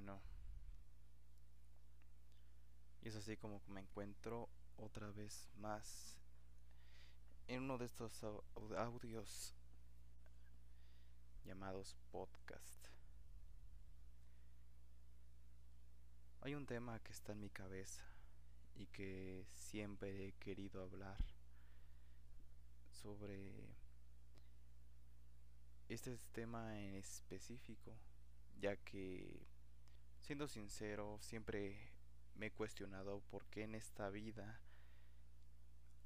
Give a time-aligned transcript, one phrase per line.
[0.00, 0.18] bueno.
[3.02, 4.48] Y es así como me encuentro
[4.78, 6.16] otra vez más
[7.48, 8.24] en uno de estos
[8.78, 9.54] audios
[11.44, 12.88] llamados podcast.
[16.40, 18.02] Hay un tema que está en mi cabeza
[18.76, 21.22] y que siempre he querido hablar
[22.90, 23.68] sobre
[25.88, 27.92] este tema en específico,
[28.60, 29.46] ya que,
[30.20, 31.92] siendo sincero, siempre
[32.34, 34.60] me he cuestionado por qué en esta vida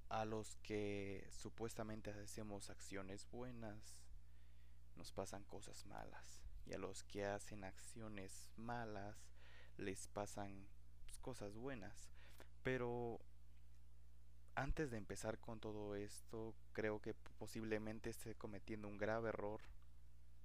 [0.08, 3.96] a los que supuestamente hacemos acciones buenas
[4.96, 9.16] nos pasan cosas malas y a los que hacen acciones malas
[9.76, 10.66] les pasan
[11.04, 12.10] pues, cosas buenas.
[12.62, 13.20] Pero
[14.54, 19.60] antes de empezar con todo esto, creo que posiblemente esté cometiendo un grave error,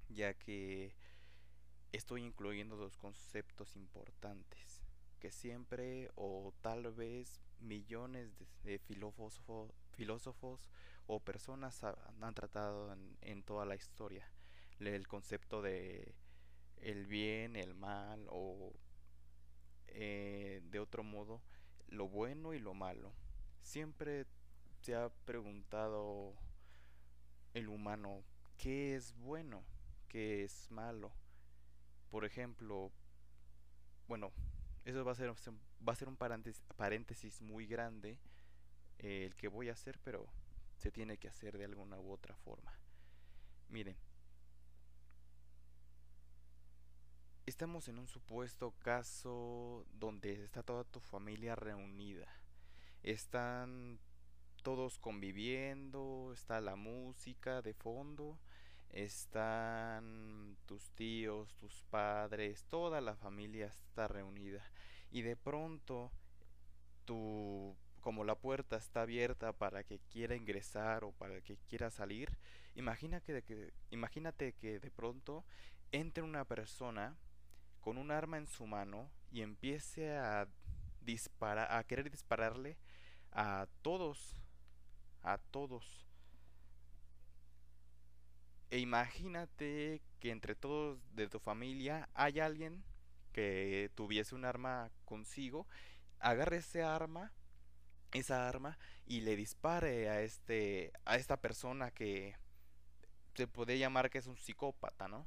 [0.10, 0.96] ya que
[1.92, 4.82] estoy incluyendo dos conceptos importantes
[5.20, 8.32] que siempre o tal vez millones
[8.64, 10.70] de, filósofos,
[11.08, 14.26] o personas han tratado en, toda la historia.
[14.80, 16.16] El concepto de
[16.78, 18.72] el bien, el mal o
[19.88, 21.42] eh, de otro modo
[21.88, 23.12] lo bueno y lo malo.
[23.62, 24.26] Siempre
[24.82, 26.34] se ha preguntado
[27.54, 28.24] el humano
[28.58, 29.64] qué es bueno,
[30.08, 31.12] qué es malo.
[32.10, 32.92] Por ejemplo,
[34.08, 34.32] bueno,
[34.86, 38.18] eso va a ser, va a ser un paréntesis, muy grande
[38.98, 40.28] eh, el que voy a hacer, pero
[40.78, 42.74] se tiene que hacer de alguna u otra forma.
[43.70, 43.96] Miren,
[47.46, 52.28] estamos en un supuesto caso donde está toda tu familia reunida.
[53.04, 54.00] Están
[54.64, 58.40] todos conviviendo, está la música de fondo
[58.92, 64.64] están tus tíos, tus padres, toda la familia está reunida.
[65.12, 66.12] Y de pronto
[67.06, 72.38] tu como la puerta está abierta para que quiera ingresar o para que quiera salir,
[72.76, 75.44] imagina que, que, imagínate que de pronto
[75.92, 77.18] entre una persona
[77.82, 80.48] con un arma en su mano y empiece a
[81.02, 82.78] disparar, a querer dispararle
[83.32, 84.36] a todos,
[85.22, 86.09] a todos
[88.72, 92.84] e imagínate que entre todos de tu familia hay alguien
[93.34, 95.68] que tuviese un arma consigo,
[96.20, 97.32] agarre ese arma,
[98.12, 102.36] esa arma y le dispare a este a esta persona que
[103.36, 105.26] se puede llamar que es un psicópata, ¿no?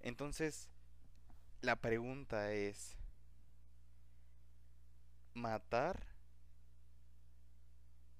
[0.00, 0.70] Entonces,
[1.60, 2.96] la pregunta es
[5.34, 6.06] matar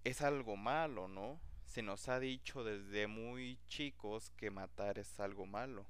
[0.05, 1.41] es algo malo, ¿no?
[1.69, 5.87] Se nos ha dicho desde muy chicos que matar es algo malo.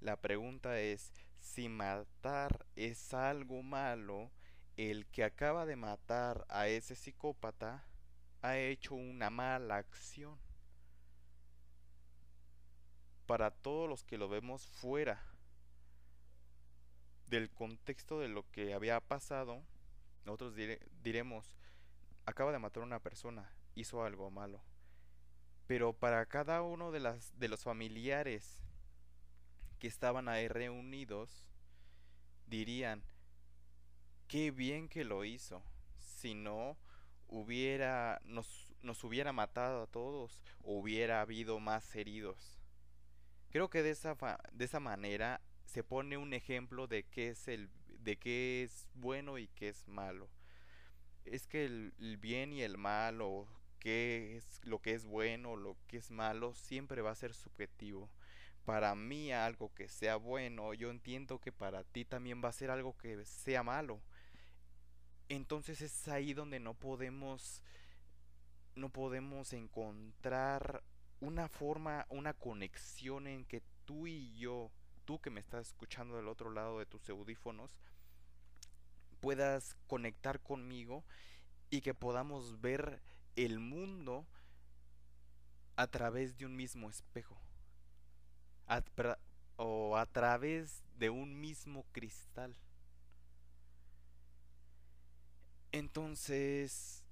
[0.00, 4.32] La pregunta es, si matar es algo malo,
[4.76, 7.86] el que acaba de matar a ese psicópata
[8.42, 10.36] ha hecho una mala acción.
[13.26, 15.22] Para todos los que lo vemos fuera
[17.28, 19.62] del contexto de lo que había pasado,
[20.24, 20.56] nosotros
[21.04, 21.56] diremos,
[22.26, 24.60] acaba de matar a una persona, hizo algo malo.
[25.66, 28.62] Pero para cada uno de, las, de los familiares
[29.78, 31.48] que estaban ahí reunidos,
[32.46, 33.02] dirían,
[34.28, 35.62] qué bien que lo hizo,
[35.98, 36.76] si no
[37.28, 42.58] hubiera, nos, nos hubiera matado a todos, hubiera habido más heridos.
[43.50, 44.16] Creo que de esa,
[44.52, 47.70] de esa manera se pone un ejemplo de qué es el
[48.04, 50.28] de qué es bueno y qué es malo.
[51.24, 53.48] Es que el, el bien y el mal o
[53.84, 58.10] es lo que es bueno, lo que es malo, siempre va a ser subjetivo.
[58.64, 62.70] Para mí algo que sea bueno, yo entiendo que para ti también va a ser
[62.70, 64.00] algo que sea malo.
[65.28, 67.62] Entonces es ahí donde no podemos
[68.74, 70.82] no podemos encontrar
[71.20, 74.70] una forma, una conexión en que tú y yo,
[75.04, 77.70] tú que me estás escuchando del otro lado de tus audífonos,
[79.20, 81.04] puedas conectar conmigo
[81.70, 83.00] y que podamos ver
[83.36, 84.26] el mundo
[85.76, 87.36] a través de un mismo espejo
[89.56, 92.56] o a través de un mismo cristal.
[95.72, 97.02] Entonces,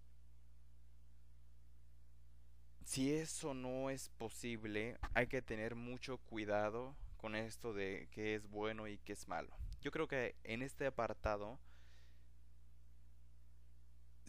[2.85, 8.49] si eso no es posible, hay que tener mucho cuidado con esto de qué es
[8.49, 9.57] bueno y qué es malo.
[9.81, 11.59] Yo creo que en este apartado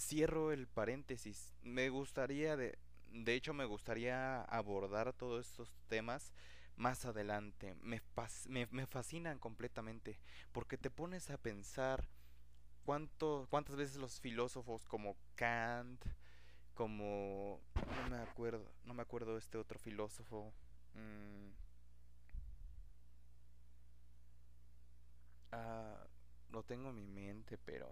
[0.04, 1.54] cierro el paréntesis.
[1.62, 2.78] Me gustaría, de,
[3.12, 6.34] de hecho me gustaría abordar todos estos temas,
[6.76, 7.76] más adelante.
[7.82, 8.02] Me,
[8.48, 10.20] me, fascinan completamente
[10.52, 12.08] porque te pones a pensar
[12.86, 16.04] cuánto, cuántas veces los filósofos como Kant,
[16.74, 20.54] como no me acuerdo, no me acuerdo este otro filósofo.
[20.96, 21.50] Mm,
[25.52, 26.08] ah,
[26.52, 27.90] lo tengo en mi mente, pero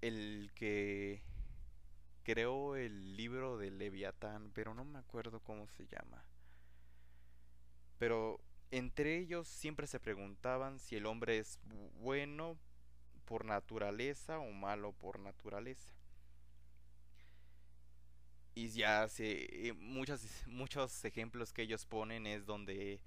[0.00, 1.22] el que
[2.24, 6.24] creó el libro de Leviatán, pero no me acuerdo cómo se llama.
[7.98, 8.40] Pero
[8.70, 11.58] entre ellos siempre se preguntaban si el hombre es
[12.00, 12.58] bueno
[13.24, 15.94] por naturaleza o malo por naturaleza.
[18.54, 23.00] Y ya se, eh, muchos, muchos ejemplos que ellos ponen es donde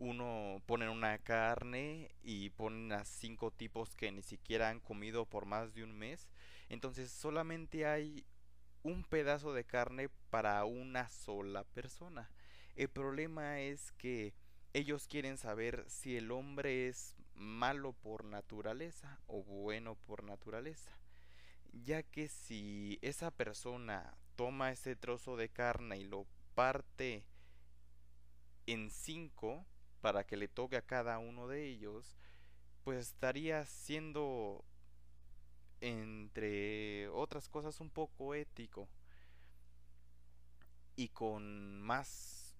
[0.00, 5.44] uno pone una carne y ponen a cinco tipos que ni siquiera han comido por
[5.44, 6.26] más de un mes.
[6.70, 8.24] Entonces solamente hay
[8.82, 12.30] un pedazo de carne para una sola persona.
[12.76, 14.32] El problema es que
[14.72, 20.96] ellos quieren saber si el hombre es malo por naturaleza o bueno por naturaleza.
[21.72, 27.22] Ya que si esa persona toma ese trozo de carne y lo parte
[28.66, 29.66] en cinco
[30.00, 32.16] para que le toque a cada uno de ellos,
[32.84, 34.64] pues estaría siendo
[35.80, 38.88] entre otras cosas un poco ético
[40.96, 42.54] y con más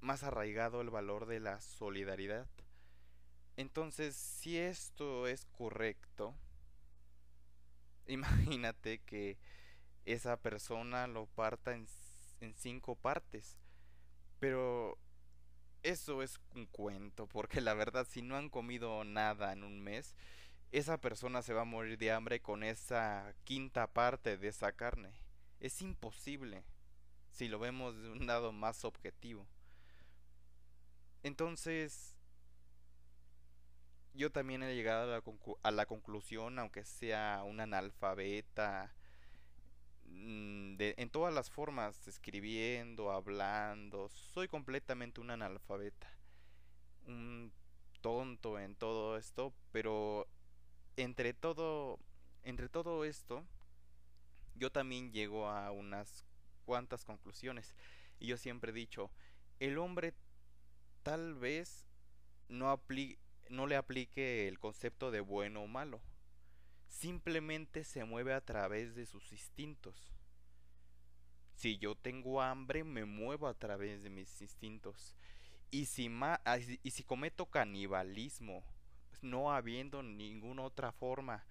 [0.00, 2.46] más arraigado el valor de la solidaridad.
[3.56, 6.34] Entonces, si esto es correcto,
[8.06, 9.38] imagínate que
[10.04, 11.88] esa persona lo parta en,
[12.40, 13.56] en cinco partes.
[14.40, 14.98] Pero
[15.84, 20.14] eso es un cuento, porque la verdad si no han comido nada en un mes,
[20.72, 25.12] esa persona se va a morir de hambre con esa quinta parte de esa carne.
[25.60, 26.64] Es imposible
[27.30, 29.46] si lo vemos de un lado más objetivo.
[31.22, 32.16] Entonces,
[34.14, 35.22] yo también he llegado a la,
[35.62, 38.94] a la conclusión, aunque sea un analfabeta,
[40.14, 46.08] de, en todas las formas, escribiendo, hablando, soy completamente un analfabeta.
[47.06, 47.52] Un
[48.00, 50.26] tonto en todo esto, pero
[50.96, 51.98] entre todo,
[52.42, 53.44] entre todo esto,
[54.54, 56.24] yo también llego a unas
[56.64, 57.74] cuantas conclusiones.
[58.20, 59.10] Y yo siempre he dicho,
[59.58, 60.14] el hombre
[61.02, 61.86] tal vez
[62.48, 62.80] no,
[63.50, 66.00] no le aplique el concepto de bueno o malo.
[66.88, 70.14] Simplemente se mueve a través de sus instintos.
[71.54, 75.14] Si yo tengo hambre, me muevo a través de mis instintos.
[75.70, 76.40] Y si, ma
[76.82, 78.64] y si cometo canibalismo
[79.22, 81.44] no habiendo ninguna otra forma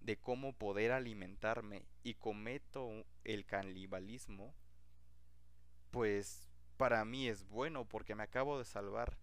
[0.00, 4.54] de cómo poder alimentarme y cometo el canibalismo,
[5.90, 9.16] pues para mí es bueno porque me acabo de salvar.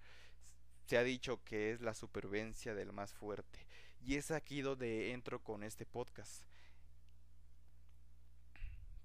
[0.85, 3.66] Se ha dicho que es la supervivencia del más fuerte.
[4.07, 6.41] Y es aquí donde entro con este podcast.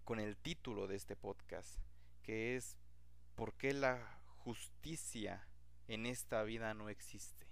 [0.05, 1.77] Con el título de este podcast,
[2.23, 2.77] que es
[3.35, 5.45] ¿Por qué la justicia
[5.89, 7.49] en esta vida no existe?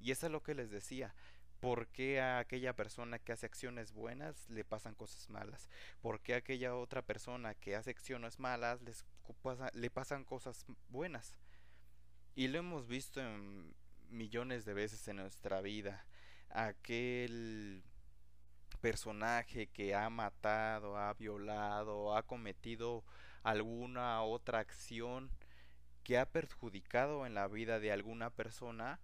[0.00, 1.14] Y eso es lo que les decía.
[1.60, 5.70] ¿Por qué a aquella persona que hace acciones buenas le pasan cosas malas?
[6.02, 8.80] ¿Por qué a aquella otra persona que hace acciones malas
[9.72, 11.38] le pasan cosas buenas?
[12.34, 13.74] Y lo hemos visto en
[14.10, 16.04] millones de veces en nuestra vida.
[16.50, 17.82] Aquel
[18.80, 23.04] personaje que ha matado, ha violado, ha cometido
[23.42, 25.30] alguna otra acción
[26.04, 28.98] que ha perjudicado en la vida de alguna persona,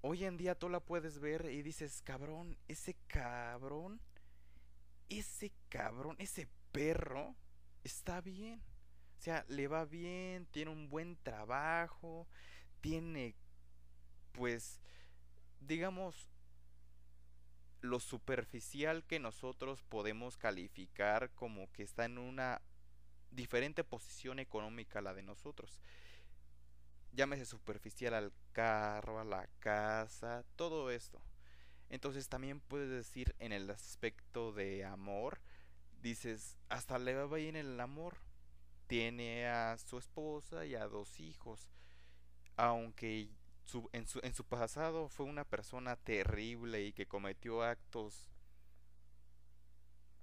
[0.00, 4.00] hoy en día tú la puedes ver y dices, cabrón, ese cabrón,
[5.08, 7.34] ese cabrón, ese perro
[7.82, 8.62] está bien.
[9.18, 12.28] O sea, le va bien, tiene un buen trabajo,
[12.80, 13.34] tiene,
[14.32, 14.80] pues,
[15.60, 16.28] digamos,
[17.80, 22.60] lo superficial que nosotros podemos calificar como que está en una
[23.30, 25.80] diferente posición económica la de nosotros
[27.16, 31.20] llámese superficial al carro, a la casa, todo esto.
[31.88, 35.40] Entonces también puedes decir en el aspecto de amor,
[36.02, 38.18] dices, hasta le va bien el amor.
[38.86, 41.68] Tiene a su esposa y a dos hijos.
[42.56, 43.28] Aunque
[43.92, 48.28] en, su, en su pasado fue una persona terrible y que cometió actos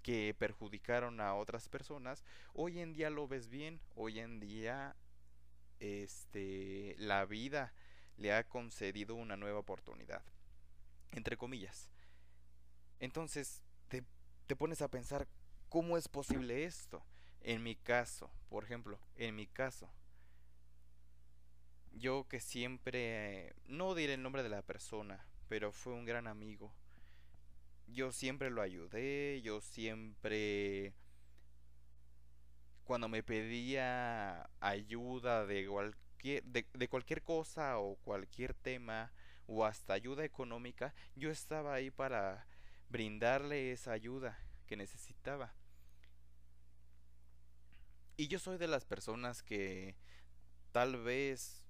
[0.04, 2.24] que perjudicaron a otras personas,
[2.54, 4.96] hoy en día lo ves bien, hoy en día
[5.80, 7.74] este, la vida
[8.18, 10.22] le ha concedido una nueva oportunidad.
[11.12, 11.90] Entre comillas.
[13.00, 14.04] Entonces, te,
[14.46, 15.28] te pones a pensar,
[15.70, 17.04] ¿cómo es posible esto?
[17.42, 19.90] En mi caso, por ejemplo, en mi caso,
[21.94, 26.74] yo que siempre, no diré el nombre de la persona, pero fue un gran amigo.
[27.88, 30.94] Yo siempre lo ayudé, yo siempre,
[32.84, 39.12] cuando me pedía ayuda de cualquier, de, de cualquier cosa o cualquier tema,
[39.48, 42.48] o hasta ayuda económica, yo estaba ahí para
[42.90, 45.54] brindarle esa ayuda que necesitaba.
[48.16, 49.96] Y yo soy de las personas que
[50.72, 51.63] tal vez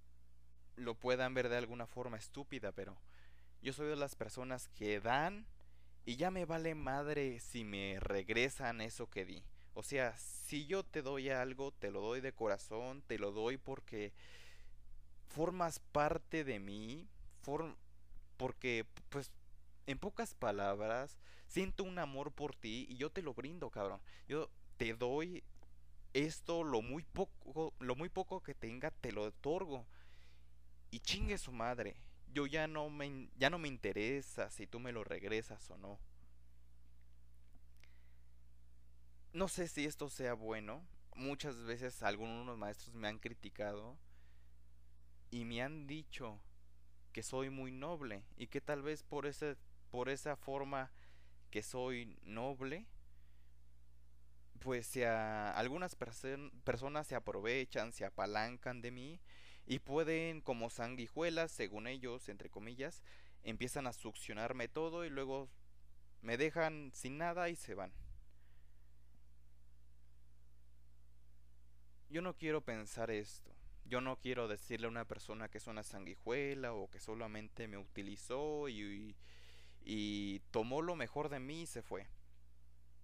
[0.75, 2.97] lo puedan ver de alguna forma estúpida, pero
[3.61, 5.45] yo soy de las personas que dan
[6.05, 9.43] y ya me vale madre si me regresan eso que di.
[9.73, 13.57] O sea, si yo te doy algo, te lo doy de corazón, te lo doy
[13.57, 14.13] porque
[15.29, 17.07] formas parte de mí,
[18.37, 19.31] porque pues
[19.87, 23.99] en pocas palabras siento un amor por ti y yo te lo brindo, cabrón.
[24.27, 25.43] Yo te doy
[26.13, 29.87] esto lo muy poco lo muy poco que tenga te lo otorgo
[30.93, 31.95] y chingue su madre.
[32.31, 35.97] Yo ya no me ya no me interesa si tú me lo regresas o no.
[39.33, 40.83] No sé si esto sea bueno.
[41.15, 43.97] Muchas veces algunos maestros me han criticado
[45.31, 46.39] y me han dicho
[47.11, 49.57] que soy muy noble y que tal vez por ese
[49.89, 50.91] por esa forma
[51.49, 52.85] que soy noble
[54.59, 59.19] pues si algunas personas se aprovechan, se apalancan de mí
[59.65, 63.03] y pueden como sanguijuelas, según ellos, entre comillas,
[63.43, 65.49] empiezan a succionarme todo y luego
[66.21, 67.91] me dejan sin nada y se van.
[72.09, 73.51] Yo no quiero pensar esto.
[73.85, 77.77] Yo no quiero decirle a una persona que es una sanguijuela o que solamente me
[77.77, 79.15] utilizó y,
[79.83, 82.07] y, tomó lo mejor de mí y se fue.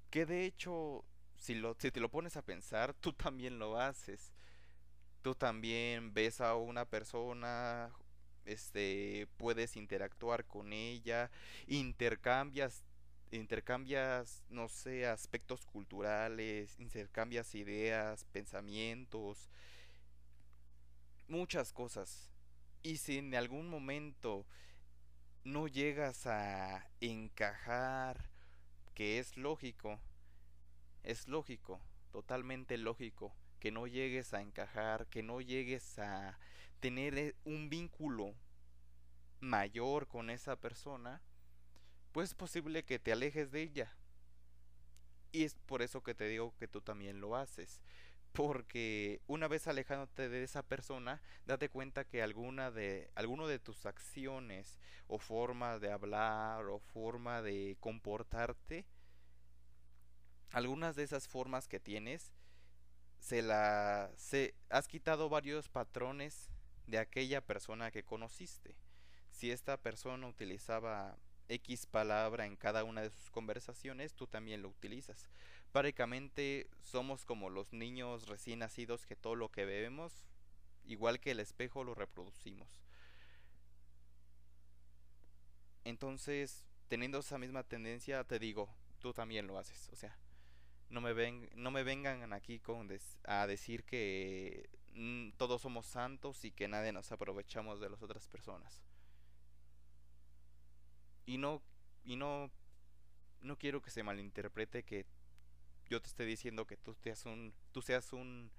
[0.09, 1.03] Que de hecho,
[1.35, 4.31] si, lo, si te lo pones a pensar, tú también lo haces.
[5.21, 7.91] Tú también ves a una persona,
[8.45, 11.29] este, puedes interactuar con ella,
[11.67, 12.83] intercambias
[13.31, 19.49] intercambias, no sé, aspectos culturales, intercambias ideas, pensamientos,
[21.27, 22.29] muchas cosas.
[22.81, 24.45] Y si en algún momento
[25.43, 28.29] no llegas a encajar,
[28.95, 29.99] que es lógico,
[31.03, 31.79] es lógico,
[32.11, 36.37] totalmente lógico, que no llegues a encajar, que no llegues a
[36.79, 38.33] tener eh, un vínculo
[39.39, 41.21] mayor con esa persona,
[42.11, 43.93] pues es posible que te alejes de ella.
[45.31, 47.81] Y es por eso que te digo que tú también lo haces.
[48.33, 53.85] Porque una vez alejándote de esa persona, date cuenta que alguna de, alguno de tus
[53.85, 58.85] acciones o forma de hablar o forma de comportarte,
[60.51, 62.31] algunas de esas formas que tienes,
[63.19, 66.49] se la, se, has quitado varios patrones
[66.87, 68.75] de aquella persona que conociste.
[69.31, 74.69] Si esta persona utilizaba X palabra en cada una de sus conversaciones, tú también lo
[74.69, 75.27] utilizas.
[75.71, 80.13] Prácticamente somos como los niños recién nacidos que todo lo que bebemos,
[80.85, 82.69] igual que el espejo, lo reproducimos.
[85.83, 89.89] Entonces, teniendo esa misma tendencia, te digo, tú también lo haces.
[89.91, 90.17] O sea,
[90.89, 92.89] no me, ven, no me vengan aquí con
[93.25, 98.27] a decir que mm, todos somos santos y que nadie nos aprovechamos de las otras
[98.27, 98.81] personas
[101.25, 101.61] y no
[102.03, 102.49] y no
[103.41, 105.05] no quiero que se malinterprete que
[105.87, 108.51] yo te esté diciendo que tú seas un tú seas un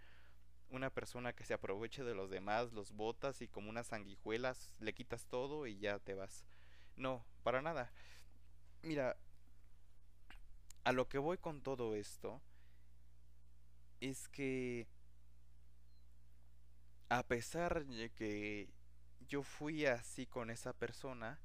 [0.70, 4.94] una persona que se aproveche de los demás, los botas y como unas sanguijuelas le
[4.94, 6.44] quitas todo y ya te vas.
[6.96, 7.90] No, para nada.
[8.82, 9.16] Mira,
[10.84, 12.40] a lo que voy con todo esto
[14.00, 14.88] es que
[17.08, 18.68] a pesar de que
[19.28, 21.38] yo fui así con esa persona,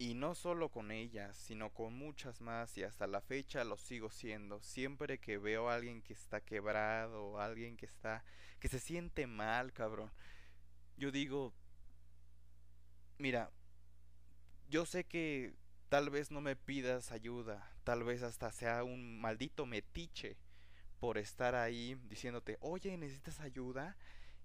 [0.00, 4.08] Y no solo con ella, sino con muchas más y hasta la fecha lo sigo
[4.08, 4.62] siendo.
[4.62, 8.24] Siempre que veo a alguien que está quebrado, alguien que está
[8.60, 10.10] que se siente mal, cabrón.
[10.96, 11.52] Yo digo,
[13.18, 13.50] mira,
[14.70, 15.54] yo sé que
[15.90, 20.38] tal vez no me pidas ayuda, tal vez hasta sea un maldito metiche
[21.00, 23.96] por estar ahí diciéndote, "Oye, ¿necesitas ayuda?"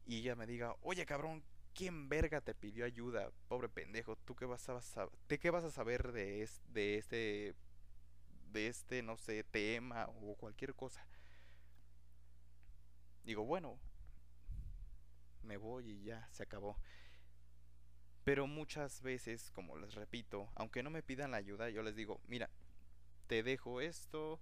[0.06, 1.44] y ella me diga, "Oye, cabrón,
[1.76, 3.32] ¿Quién verga te pidió ayuda?
[3.50, 5.12] Pobre pendejo, ¿tú qué vas a saber?
[5.28, 7.54] ¿De qué vas a saber de, de este,
[8.54, 11.06] de este, no sé, tema o cualquier cosa?
[13.26, 13.78] Digo, bueno,
[15.44, 16.78] me voy y ya, se acabó.
[18.26, 22.20] Pero muchas veces, como les repito, aunque no me pidan la ayuda, yo les digo,
[22.28, 22.50] mira,
[23.28, 24.42] te dejo esto,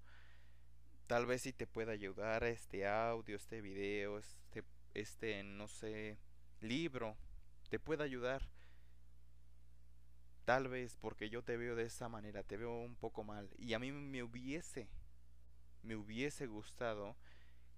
[1.07, 4.63] Tal vez si te pueda ayudar este audio, este video, este,
[4.93, 6.17] este, no sé,
[6.61, 7.17] libro,
[7.69, 8.41] te pueda ayudar.
[10.45, 13.49] Tal vez porque yo te veo de esa manera, te veo un poco mal.
[13.57, 14.87] Y a mí me hubiese,
[15.83, 17.17] me hubiese gustado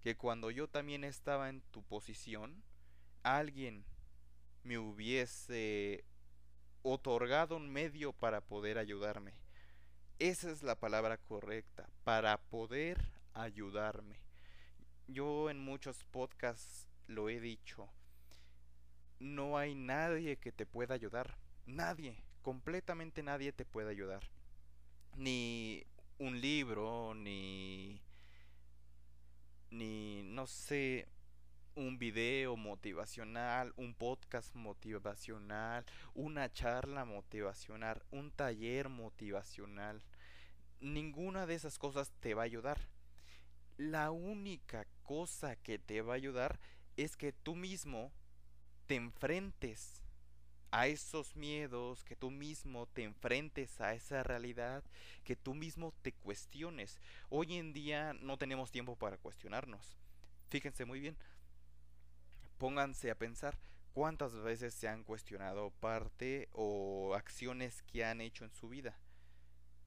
[0.03, 2.63] que cuando yo también estaba en tu posición,
[3.24, 3.85] alguien
[4.65, 6.03] me hubiese
[6.81, 9.34] otorgado un medio para poder ayudarme.
[10.19, 13.00] Esa es la palabra correcta, para poder
[13.34, 14.19] ayudarme.
[15.07, 17.88] Yo en muchos podcasts lo he dicho,
[19.19, 24.24] no hay nadie que te pueda ayudar, nadie, completamente nadie te puede ayudar.
[25.15, 25.86] Ni
[26.17, 28.01] un libro, ni
[29.69, 31.07] ni no sé,
[31.75, 40.01] un video motivacional, un podcast motivacional, una charla motivacional, un taller motivacional.
[40.79, 42.88] Ninguna de esas cosas te va a ayudar.
[43.77, 46.60] La única cosa que te va a ayudar
[46.96, 48.12] es que tú mismo
[48.88, 50.01] te enfrentes
[50.72, 54.84] a esos miedos, que tú mismo te enfrentes a esa realidad,
[55.24, 57.00] que tú mismo te cuestiones.
[57.29, 59.98] Hoy en día no tenemos tiempo para cuestionarnos.
[60.50, 61.17] Fíjense muy bien,
[62.57, 63.57] pónganse a pensar
[63.93, 68.97] cuántas veces se han cuestionado parte o acciones que han hecho en su vida.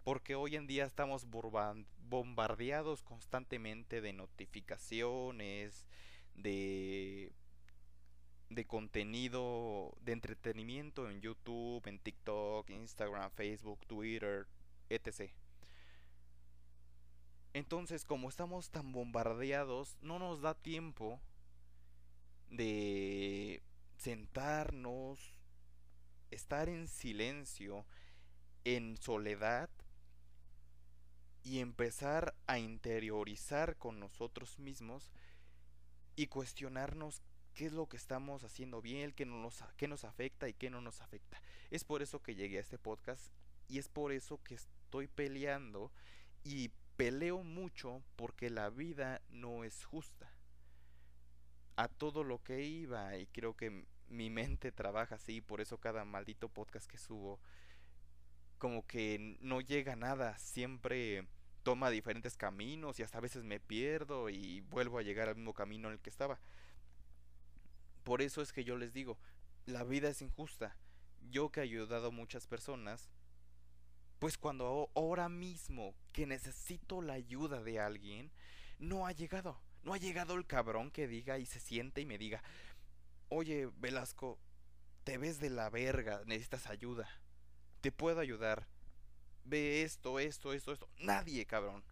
[0.02, 5.86] Porque hoy en día estamos bombardeados constantemente de notificaciones,
[6.34, 7.32] de,
[8.66, 14.46] contenido de entretenimiento en YouTube, en TikTok, Instagram, Facebook, Twitter,
[14.88, 15.30] etc.
[17.52, 21.20] Entonces, como estamos tan bombardeados, no nos da tiempo
[22.50, 23.62] de
[23.96, 25.34] sentarnos,
[26.30, 27.84] estar en silencio,
[28.64, 29.70] en soledad
[31.42, 35.12] y empezar a interiorizar con nosotros mismos
[36.16, 37.22] y cuestionarnos
[37.54, 40.80] qué es lo que estamos haciendo bien, qué, nos, qué nos afecta y qué no
[40.80, 41.40] nos afecta.
[41.70, 43.32] Es por eso que llegué a este podcast
[43.68, 45.92] y es por eso que estoy peleando
[46.44, 50.37] y peleo mucho porque la vida no es justa
[51.78, 56.04] a todo lo que iba y creo que mi mente trabaja así, por eso cada
[56.04, 57.38] maldito podcast que subo
[58.58, 61.28] como que no llega a nada, siempre
[61.62, 65.54] toma diferentes caminos y hasta a veces me pierdo y vuelvo a llegar al mismo
[65.54, 66.40] camino en el que estaba.
[68.02, 69.16] Por eso es que yo les digo,
[69.64, 70.76] la vida es injusta.
[71.30, 73.08] Yo que he ayudado a muchas personas,
[74.18, 78.32] pues cuando ahora mismo que necesito la ayuda de alguien,
[78.80, 79.60] no ha llegado.
[79.88, 82.42] No ha llegado el cabrón que diga y se siente y me diga,
[83.30, 84.38] oye Velasco,
[85.02, 87.08] te ves de la verga, necesitas ayuda.
[87.80, 88.66] Te puedo ayudar.
[89.44, 90.90] Ve esto, esto, esto, esto.
[90.98, 91.82] Nadie, cabrón.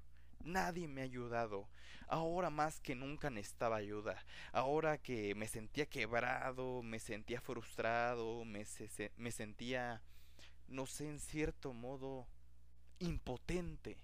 [0.44, 1.70] Nadie me ha ayudado.
[2.06, 4.22] Ahora más que nunca necesitaba ayuda.
[4.52, 8.66] Ahora que me sentía quebrado, me sentía frustrado, me,
[9.16, 10.02] me sentía,
[10.68, 12.28] no sé, en cierto modo,
[12.98, 13.96] impotente.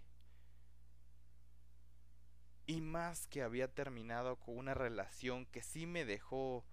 [2.67, 6.65] Y más que había terminado con una relación que sí me dejó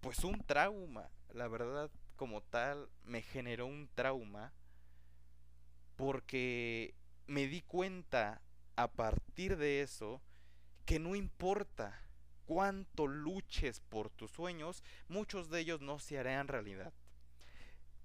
[0.00, 1.10] pues un trauma.
[1.32, 4.52] La verdad, como tal, me generó un trauma
[5.96, 6.94] porque
[7.26, 8.42] me di cuenta
[8.76, 10.22] a partir de eso
[10.86, 12.02] que no importa
[12.46, 16.92] cuánto luches por tus sueños, muchos de ellos no se harán realidad.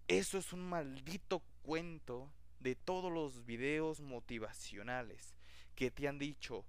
[0.07, 5.36] Eso es un maldito cuento de todos los videos motivacionales
[5.77, 6.65] que te han dicho,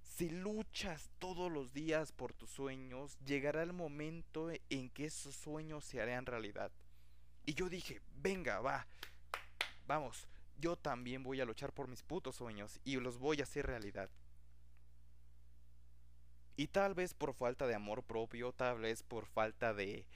[0.00, 5.84] si luchas todos los días por tus sueños, llegará el momento en que esos sueños
[5.84, 6.70] se harán realidad.
[7.44, 8.86] Y yo dije, venga, va,
[9.88, 13.66] vamos, yo también voy a luchar por mis putos sueños y los voy a hacer
[13.66, 14.08] realidad.
[16.56, 20.06] Y tal vez por falta de amor propio, tal vez por falta de...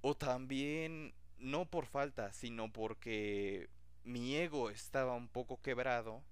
[0.00, 3.68] O también, no por falta, sino porque
[4.04, 6.22] mi ego estaba un poco quebrado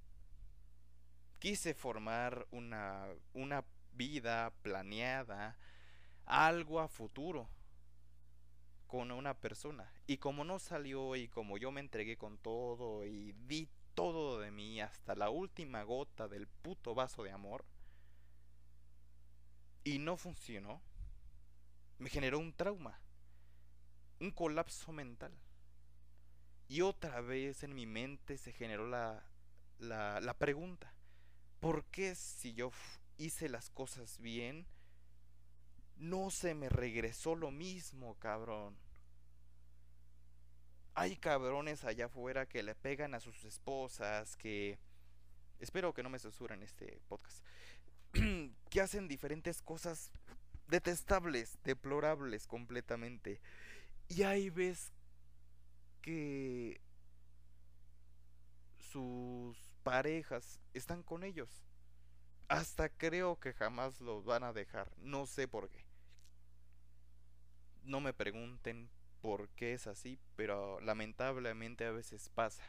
[1.38, 5.56] quise formar una, una vida planeada,
[6.24, 7.48] algo a futuro
[8.86, 9.92] con una persona.
[10.06, 14.50] Y como no salió y como yo me entregué con todo y di todo de
[14.50, 17.64] mí hasta la última gota del puto vaso de amor,
[19.84, 20.82] y no funcionó,
[21.98, 22.98] me generó un trauma,
[24.20, 25.32] un colapso mental.
[26.68, 29.24] Y otra vez en mi mente se generó la,
[29.78, 30.92] la, la pregunta,
[31.66, 32.70] ¿por qué si yo
[33.18, 34.64] hice las cosas bien,
[35.96, 38.76] no se me regresó lo mismo, cabrón?
[40.94, 44.78] Hay cabrones allá afuera que le pegan a sus esposas, que
[45.58, 47.44] espero que no me censuren este podcast,
[48.70, 50.12] que hacen diferentes cosas
[50.68, 53.40] detestables, deplorables completamente.
[54.08, 54.92] Y ahí ves
[56.00, 56.80] que
[58.78, 61.62] sus parejas están con ellos.
[62.48, 64.90] Hasta creo que jamás los van a dejar.
[64.98, 65.84] No sé por qué.
[67.84, 72.64] No me pregunten por qué es así, pero lamentablemente a veces pasa.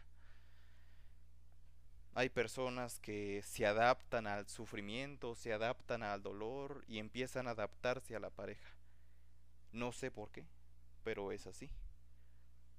[2.13, 8.15] Hay personas que se adaptan al sufrimiento, se adaptan al dolor y empiezan a adaptarse
[8.15, 8.69] a la pareja.
[9.71, 10.45] No sé por qué,
[11.03, 11.71] pero es así.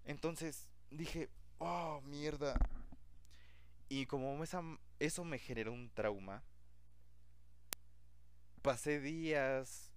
[0.04, 2.56] Entonces dije, oh, mierda.
[3.88, 4.42] Y como
[4.98, 6.42] eso me generó un trauma,
[8.62, 9.90] pasé días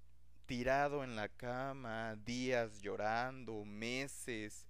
[0.46, 4.68] tirado en la cama, días llorando, meses.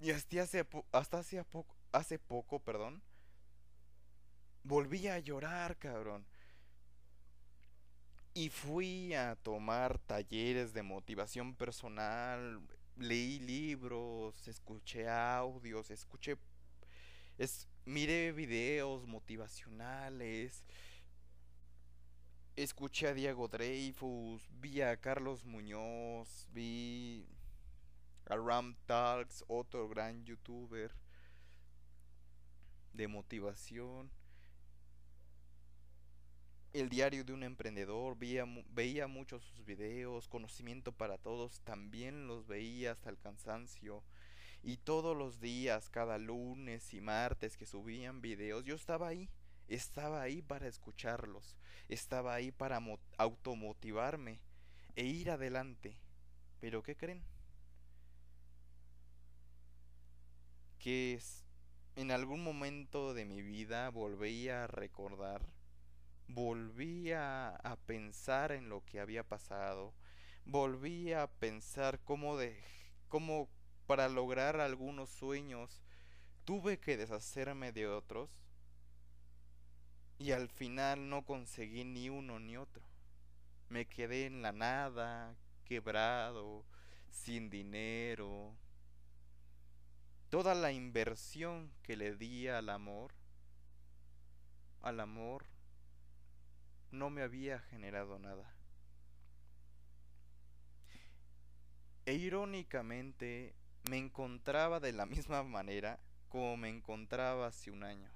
[0.00, 3.02] Y hasta hace, hasta hace poco, hace poco, perdón,
[4.62, 6.26] volví a llorar, cabrón.
[8.34, 12.60] Y fui a tomar talleres de motivación personal,
[12.96, 16.36] leí libros, escuché audios, escuché
[17.38, 20.64] es miré videos motivacionales,
[22.56, 27.24] escuché a Diego Dreyfus, vi a Carlos Muñoz, vi
[28.28, 30.90] a Ram Talks, otro gran youtuber
[32.92, 34.10] de motivación.
[36.72, 42.48] El diario de un emprendedor, veía, veía muchos sus videos, conocimiento para todos, también los
[42.48, 44.02] veía hasta el cansancio.
[44.66, 49.30] Y todos los días, cada lunes y martes que subían videos, yo estaba ahí
[49.68, 51.56] estaba ahí para escucharlos,
[51.88, 52.80] estaba ahí para
[53.18, 54.40] automotivarme
[54.94, 55.96] e ir adelante.
[56.60, 57.22] Pero ¿qué creen?
[60.78, 61.44] Que es,
[61.96, 65.42] en algún momento de mi vida volví a recordar,
[66.28, 69.94] volví a, a pensar en lo que había pasado,
[70.44, 72.56] volví a pensar cómo, de,
[73.08, 73.48] cómo
[73.86, 75.82] para lograr algunos sueños
[76.44, 78.30] tuve que deshacerme de otros
[80.18, 82.82] y al final no conseguí ni uno ni otro.
[83.68, 86.64] Me quedé en la nada, quebrado,
[87.10, 88.54] sin dinero.
[90.30, 93.12] Toda la inversión que le di al amor,
[94.82, 95.44] al amor,
[96.90, 98.52] no me había generado nada.
[102.06, 103.54] E irónicamente
[103.88, 108.10] me encontraba de la misma manera como me encontraba hace un año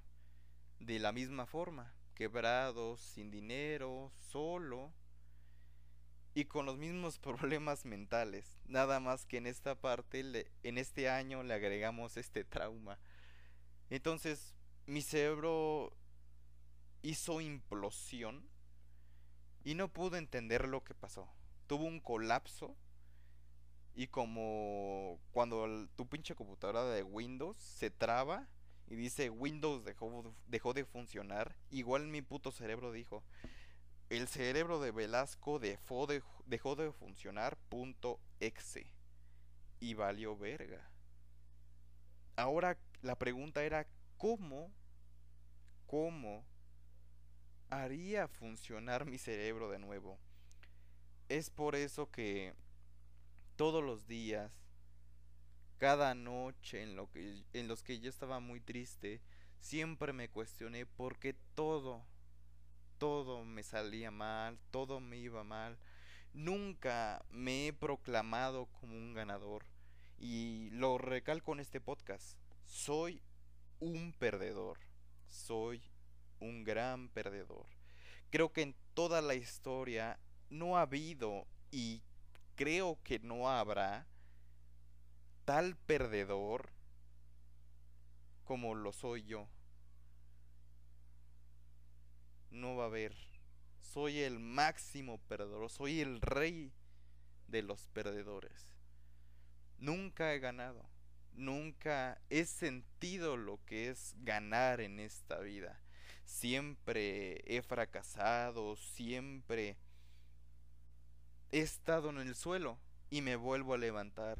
[0.81, 4.91] de la misma forma, quebrado, sin dinero, solo
[6.33, 8.59] y con los mismos problemas mentales.
[8.65, 12.97] Nada más que en esta parte, en este año le agregamos este trauma.
[13.89, 14.55] Entonces,
[14.87, 15.93] mi cerebro
[17.03, 18.43] hizo implosión
[19.63, 21.29] y no pudo entender lo que pasó.
[21.67, 22.75] Tuvo un colapso
[23.95, 28.47] y como cuando tu pinche computadora de Windows se traba
[28.87, 33.23] y dice Windows dejó, dejó de funcionar, igual mi puto cerebro dijo,
[34.09, 38.91] el cerebro de Velasco dejó de, dejó de funcionar, punto exe.
[39.79, 40.91] Y valió verga.
[42.35, 44.69] Ahora la pregunta era, ¿cómo,
[45.87, 46.43] cómo
[47.69, 50.19] haría funcionar mi cerebro de nuevo?
[51.29, 52.53] Es por eso que
[53.55, 54.51] todos los días
[55.81, 59.19] cada noche en, lo que, en los que yo estaba muy triste,
[59.59, 62.05] siempre me cuestioné por qué todo,
[62.99, 65.79] todo me salía mal, todo me iba mal.
[66.33, 69.65] Nunca me he proclamado como un ganador.
[70.19, 72.37] Y lo recalco en este podcast.
[72.63, 73.23] Soy
[73.79, 74.77] un perdedor.
[75.25, 75.81] Soy
[76.39, 77.65] un gran perdedor.
[78.29, 80.19] Creo que en toda la historia
[80.51, 82.03] no ha habido y
[82.61, 84.05] creo que no habrá
[85.45, 86.69] tal perdedor
[88.43, 89.47] como lo soy yo.
[92.51, 93.15] No va a haber.
[93.79, 96.71] Soy el máximo perdedor, soy el rey
[97.47, 98.75] de los perdedores.
[99.79, 100.87] Nunca he ganado,
[101.33, 105.81] nunca he sentido lo que es ganar en esta vida.
[106.25, 109.77] Siempre he fracasado, siempre
[111.51, 112.77] he estado en el suelo
[113.09, 114.39] y me vuelvo a levantar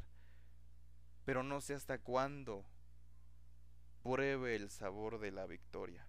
[1.24, 2.64] pero no sé hasta cuándo
[4.02, 6.06] pruebe el sabor de la victoria.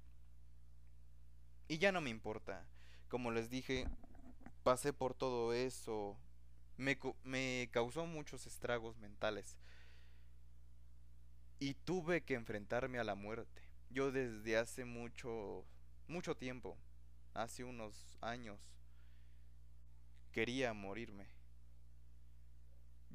[1.67, 2.65] Y ya no me importa.
[3.09, 3.87] Como les dije,
[4.63, 6.17] pasé por todo eso.
[6.77, 9.55] Me, me causó muchos estragos mentales.
[11.59, 13.61] Y tuve que enfrentarme a la muerte.
[13.89, 15.63] Yo desde hace mucho,
[16.07, 16.77] mucho tiempo,
[17.35, 18.59] hace unos años,
[20.33, 21.27] quería morirme.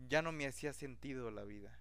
[0.08, 1.78] Ya no me hacía sentido la vida.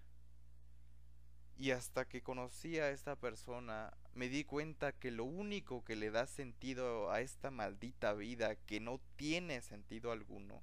[1.56, 6.10] Y hasta que conocí a esta persona, me di cuenta que lo único que le
[6.10, 10.62] da sentido a esta maldita vida, que no tiene sentido alguno,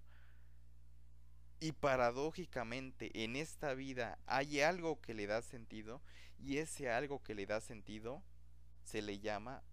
[1.60, 6.02] y paradójicamente en esta vida hay algo que le da sentido,
[6.38, 8.22] y ese algo que le da sentido
[8.84, 9.64] se le llama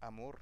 [0.00, 0.40] amor.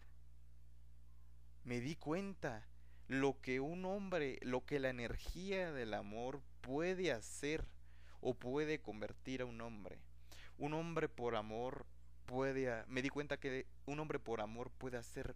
[1.64, 2.66] Me di cuenta
[3.08, 7.66] lo que un hombre, lo que la energía del amor puede hacer
[8.20, 9.98] o puede convertir a un hombre.
[10.58, 11.86] Un hombre por amor
[12.26, 15.34] puede, me di cuenta que un hombre por amor puede hacer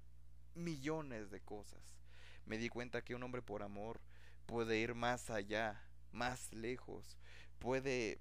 [0.54, 1.96] millones de cosas.
[2.44, 4.00] Me di cuenta que un hombre por amor
[4.44, 7.16] puede ir más allá, más lejos,
[7.58, 8.20] puede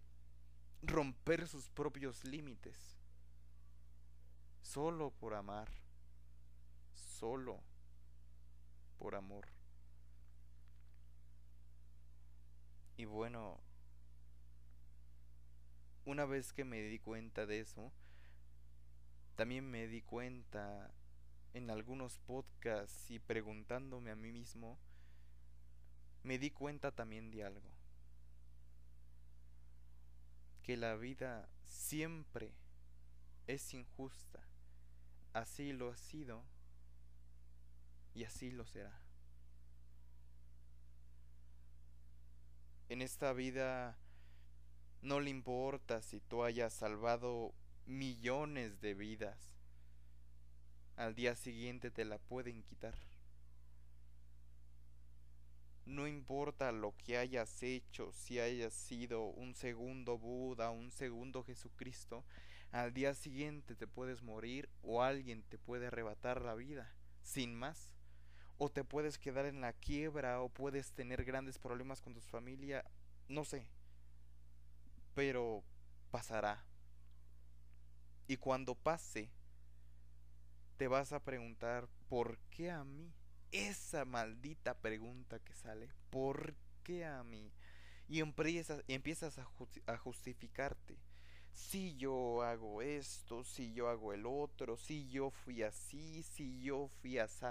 [0.82, 2.78] romper sus propios límites.
[4.62, 5.70] Solo por amar,
[6.94, 7.62] solo
[9.02, 9.48] por amor.
[12.98, 13.60] Y bueno,
[16.06, 17.92] una vez que me di cuenta de eso,
[19.36, 20.94] también me di cuenta
[21.56, 24.78] en algunos podcasts y preguntándome a mí mismo,
[26.22, 27.72] me di cuenta también de algo.
[30.62, 32.54] Que la vida siempre
[33.48, 34.44] es injusta.
[35.34, 36.44] Así lo ha sido
[38.14, 38.98] y así lo será.
[42.90, 43.98] En esta vida
[45.02, 47.54] no le importa si tú hayas salvado
[47.86, 49.38] millones de vidas.
[50.96, 52.96] Al día siguiente te la pueden quitar.
[55.86, 62.24] No importa lo que hayas hecho, si hayas sido un segundo Buda, un segundo Jesucristo,
[62.72, 67.91] al día siguiente te puedes morir o alguien te puede arrebatar la vida, sin más.
[68.64, 72.86] O te puedes quedar en la quiebra o puedes tener grandes problemas con tu familia,
[73.28, 73.66] no sé.
[75.16, 75.64] Pero
[76.12, 76.64] pasará.
[78.28, 79.32] Y cuando pase,
[80.78, 83.12] te vas a preguntar, ¿por qué a mí?
[83.52, 87.52] esa maldita pregunta que sale, ¿por qué a mí?
[88.08, 89.48] Y empiezas, empiezas a,
[89.88, 90.98] a justificarte.
[91.54, 96.90] Si yo hago esto, si yo hago el otro, si yo fui así, si yo
[97.02, 97.46] fui así,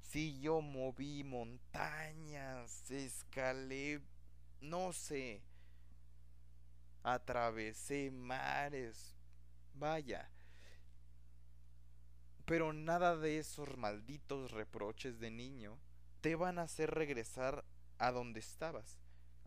[0.00, 4.00] si yo moví montañas, escalé,
[4.60, 5.42] no sé,
[7.02, 9.14] atravesé mares,
[9.74, 10.30] vaya,
[12.44, 15.78] pero nada de esos malditos reproches de niño
[16.20, 17.64] te van a hacer regresar
[17.98, 18.98] a donde estabas.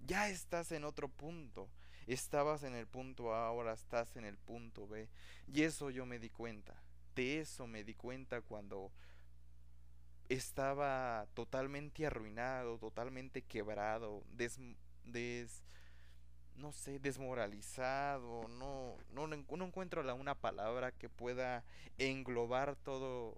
[0.05, 1.69] Ya estás en otro punto.
[2.07, 5.09] Estabas en el punto A, ahora estás en el punto B.
[5.51, 6.75] Y eso yo me di cuenta.
[7.15, 8.91] De eso me di cuenta cuando
[10.29, 14.59] estaba totalmente arruinado, totalmente quebrado, des,
[15.05, 15.63] des
[16.57, 21.63] no sé, desmoralizado, no, no, no encuentro la, una palabra que pueda
[21.97, 23.37] englobar todo,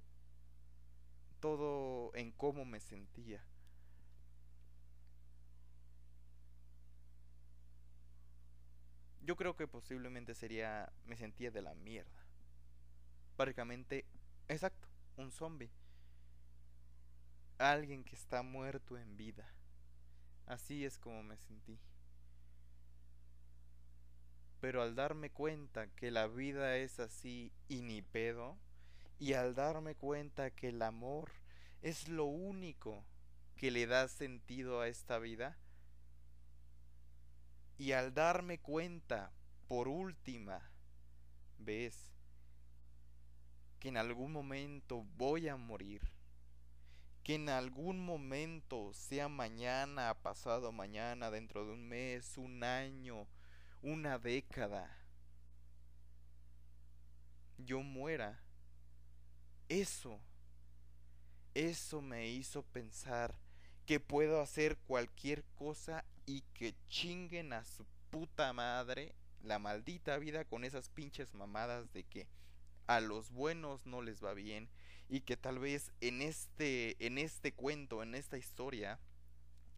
[1.39, 3.41] todo en cómo me sentía.
[9.28, 12.24] Yo creo que posiblemente sería, me sentía de la mierda.
[13.36, 14.06] Prácticamente,
[14.48, 14.88] exacto,
[15.18, 15.70] un zombie.
[17.58, 19.46] Alguien que está muerto en vida.
[20.46, 21.78] Así es como me sentí.
[24.62, 28.58] Pero al darme cuenta que la vida es así y ni pedo,
[29.20, 31.34] y al darme cuenta que el amor
[31.82, 33.04] es lo único
[33.58, 35.58] que le da sentido a esta vida,
[37.78, 39.32] y al darme cuenta,
[39.68, 40.62] por última
[41.60, 42.12] vez,
[43.80, 46.02] que en algún momento voy a morir,
[47.24, 53.28] que en algún momento, sea mañana, pasado mañana, dentro de un mes, un año,
[53.82, 54.98] una década,
[57.58, 58.40] yo muera.
[59.70, 60.20] Eso,
[61.54, 63.38] eso me hizo pensar
[63.88, 70.43] que puedo hacer cualquier cosa y que chinguen a su puta madre la maldita vida
[70.43, 72.28] con esas pinches mamadas de que
[72.86, 74.69] a los buenos no les va bien
[75.10, 79.00] y que tal vez en este en este cuento, en esta historia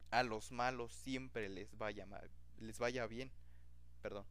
[0.10, 3.32] a los malos siempre les vaya mal, les vaya bien
[4.02, 4.26] perdón.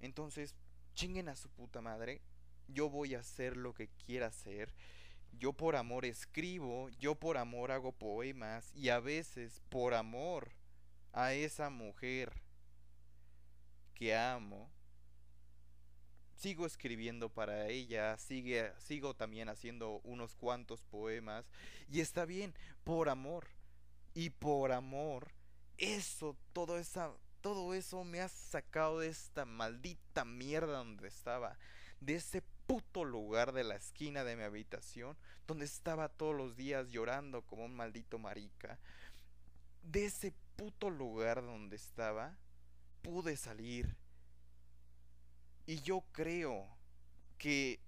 [0.00, 0.54] Entonces,
[0.94, 2.20] chinguen a su puta madre.
[2.68, 4.74] Yo voy a hacer lo que quiera hacer.
[5.38, 10.50] Yo por amor escribo, yo por amor hago poemas y a veces por amor
[11.12, 12.32] a esa mujer
[13.94, 14.68] que amo,
[16.36, 21.46] sigo escribiendo para ella, sigo también haciendo unos cuantos poemas
[21.90, 23.46] y está bien, por amor.
[24.14, 25.32] Y por amor,
[25.76, 31.58] eso, todo esa, todo eso me ha sacado de esta maldita mierda donde estaba,
[32.00, 36.88] de ese puto lugar de la esquina de mi habitación, donde estaba todos los días
[36.88, 38.78] llorando como un maldito marica.
[39.82, 42.36] De ese puto lugar donde estaba,
[43.02, 43.96] pude salir
[45.66, 46.66] y yo creo
[47.38, 47.80] que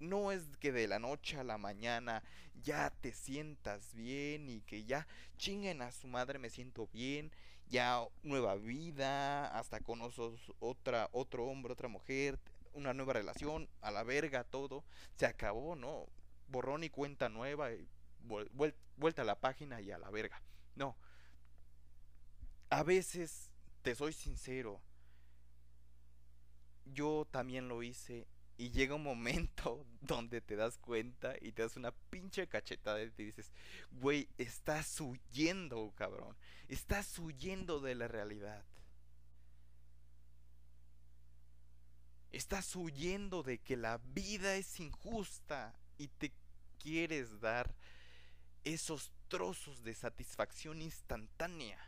[0.00, 2.22] no es que de la noche a la mañana
[2.62, 7.30] ya te sientas bien y que ya chinguen a su madre me siento bien,
[7.68, 12.38] ya nueva vida, hasta conoces otra, otro hombre, otra mujer,
[12.74, 14.84] una nueva relación, a la verga todo,
[15.16, 16.06] se acabó, ¿no?
[16.48, 17.88] Borrón y cuenta nueva, y
[18.96, 20.42] vuelta a la página y a la verga.
[20.74, 20.96] No.
[22.70, 23.50] A veces,
[23.82, 24.80] te soy sincero,
[26.84, 31.76] yo también lo hice y llega un momento donde te das cuenta y te das
[31.76, 33.52] una pinche cachetada y te dices,
[33.90, 36.36] güey, estás huyendo, cabrón.
[36.68, 38.64] Estás huyendo de la realidad.
[42.34, 46.32] Estás huyendo de que la vida es injusta y te
[46.82, 47.72] quieres dar
[48.64, 51.78] esos trozos de satisfacción instantánea.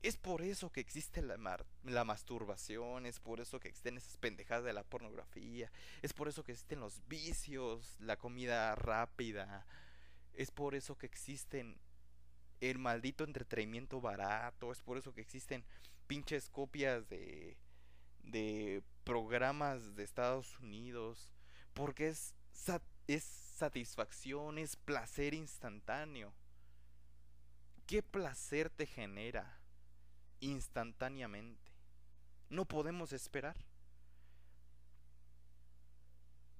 [0.00, 4.74] Es por eso que existe la, masturbación, es por eso que existen esas pendejadas de
[4.74, 9.66] la pornografía, es por eso que existen los vicios, la comida rápida,
[10.34, 11.80] es por eso que existen
[12.60, 15.64] el maldito entretenimiento barato, es por eso que existen
[16.06, 17.56] pinches copias de,
[18.24, 21.30] de programas de Estados Unidos,
[21.72, 22.34] porque es,
[23.06, 26.32] es satisfacción, es placer instantáneo.
[27.86, 29.60] ¿Qué placer te genera?
[30.44, 31.72] instantáneamente.
[32.50, 33.56] No podemos esperar.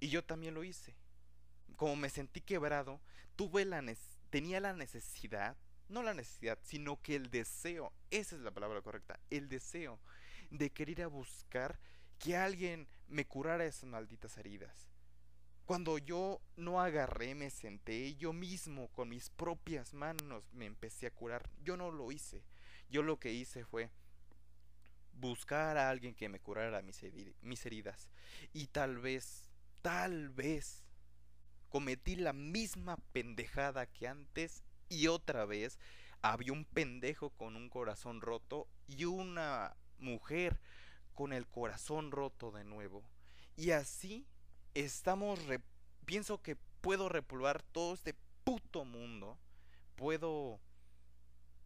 [0.01, 0.95] Y yo también lo hice.
[1.77, 3.01] Como me sentí quebrado,
[3.37, 3.83] tuve la
[4.31, 5.57] tenía la necesidad,
[5.89, 9.99] no la necesidad, sino que el deseo, esa es la palabra correcta, el deseo
[10.59, 11.79] de querer ir a buscar
[12.19, 14.89] que alguien me curara esas malditas heridas.
[15.67, 21.11] Cuando yo no agarré, me senté, yo mismo con mis propias manos me empecé a
[21.11, 21.49] curar.
[21.63, 22.45] Yo no lo hice.
[22.91, 23.91] Yo lo que hice fue
[25.15, 27.03] buscar a alguien que me curara mis,
[27.65, 28.09] heridas.
[28.53, 29.49] Y tal vez,
[29.81, 30.85] tal vez,
[31.71, 35.79] cometí la misma pendejada que antes y otra vez
[36.21, 40.61] había un pendejo con un corazón roto y una mujer
[41.15, 43.03] con el corazón roto de nuevo.
[43.57, 44.27] Y así
[44.75, 45.41] estamos,
[46.05, 48.15] pienso que puedo repulvar todo este
[48.45, 49.39] puto mundo.
[49.97, 50.61] Puedo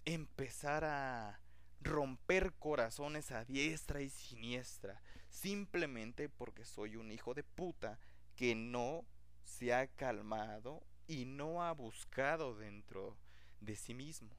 [0.05, 1.41] empezar a
[1.81, 7.99] romper corazones a diestra y siniestra, simplemente porque soy un hijo de puta
[8.37, 9.05] que no
[9.45, 13.17] se ha calmado y no ha buscado dentro
[13.61, 14.37] de sí mismo.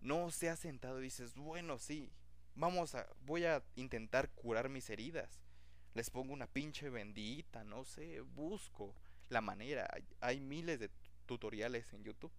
[0.00, 2.12] No se ha sentado y dices, bueno, sí,
[2.54, 5.40] vamos a, voy a intentar curar mis heridas.
[5.94, 8.94] Les pongo una pinche bendita, no sé, busco
[9.28, 9.88] la manera.
[10.20, 10.90] hay miles de
[11.26, 12.32] tutoriales en YouTube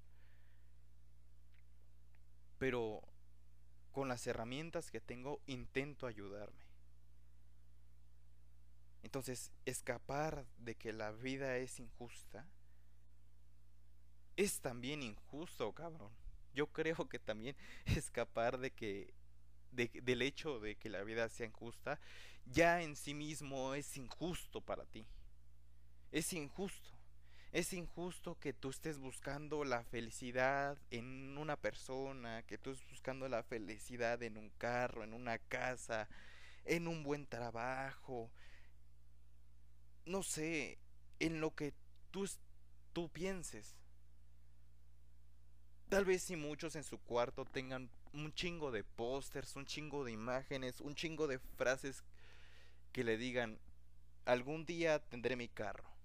[2.58, 3.02] pero
[3.92, 6.66] con las herramientas que tengo intento ayudarme.
[9.04, 12.48] Entonces, escapar de que la vida es injusta
[14.36, 16.12] es también injusto, cabrón.
[16.54, 19.14] Yo creo que también escapar de que
[19.76, 22.00] del hecho de que la vida sea injusta
[22.46, 25.06] ya en sí mismo es injusto para ti.
[26.12, 26.92] Es injusto.
[27.52, 33.30] Es injusto que tú estés buscando la felicidad en una persona, que tú estés buscando
[33.30, 36.10] la felicidad en un carro, en una casa,
[36.66, 38.30] en un buen trabajo.
[40.06, 40.78] No sé,
[41.20, 41.74] en lo que
[42.12, 42.30] tú,
[42.92, 43.76] tú pienses.
[45.88, 50.12] Tal vez si muchos en su cuarto tengan un chingo de pósters, un chingo de
[50.12, 52.04] imágenes, un chingo de frases
[52.92, 53.60] que le digan,
[54.26, 55.96] algún día tendré mi carro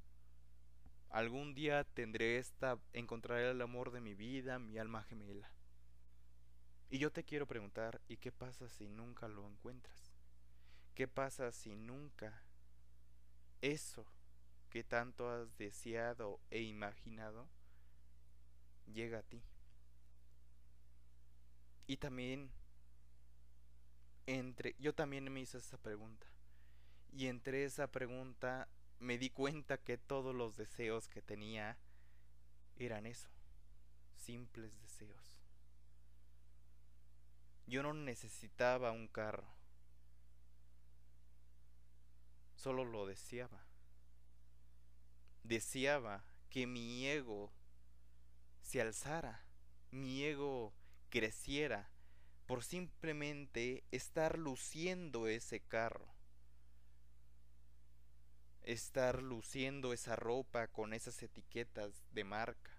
[1.10, 5.50] Algún día tendré esta, encontraré el amor de mi vida, mi alma gemela.
[6.88, 10.12] Y yo te quiero preguntar, ¿y qué pasa si nunca lo encuentras?
[10.94, 12.44] ¿Qué pasa si nunca
[13.60, 14.06] eso
[14.70, 17.48] que tanto has deseado e imaginado
[18.86, 19.42] llega a ti?
[21.90, 22.52] Y también
[24.26, 26.24] entre yo también me hice esa pregunta.
[27.12, 28.68] Y entre esa pregunta
[29.00, 31.78] me di cuenta que todos los deseos que tenía
[32.76, 33.28] eran eso,
[34.14, 35.40] simples deseos.
[37.66, 39.52] Yo no necesitaba un carro.
[42.54, 43.66] solo lo deseaba.
[45.42, 47.50] Deseaba que mi ego
[48.62, 49.42] se alzara,
[49.90, 50.72] mi ego
[51.10, 51.90] creciera
[52.46, 56.08] por simplemente estar luciendo ese carro.
[58.62, 62.72] Estar luciendo esa ropa con esas etiquetas de marca.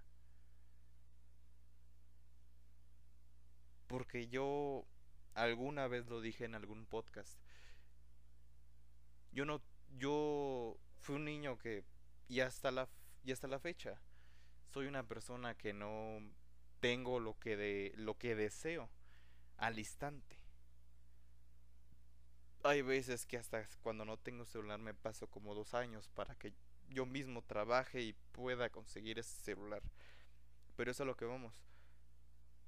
[3.87, 4.85] Porque yo
[5.33, 7.39] alguna vez lo dije en algún podcast.
[9.31, 9.61] Yo no
[9.97, 11.83] yo fui un niño que
[12.27, 12.89] y hasta la
[13.23, 14.01] y hasta la fecha
[14.71, 16.21] soy una persona que no
[16.81, 18.89] tengo lo que de lo que deseo
[19.57, 20.35] al instante.
[22.63, 26.53] Hay veces que hasta cuando no tengo celular me paso como dos años para que
[26.89, 29.81] yo mismo trabaje y pueda conseguir ese celular.
[30.75, 31.53] Pero eso es a lo que vamos.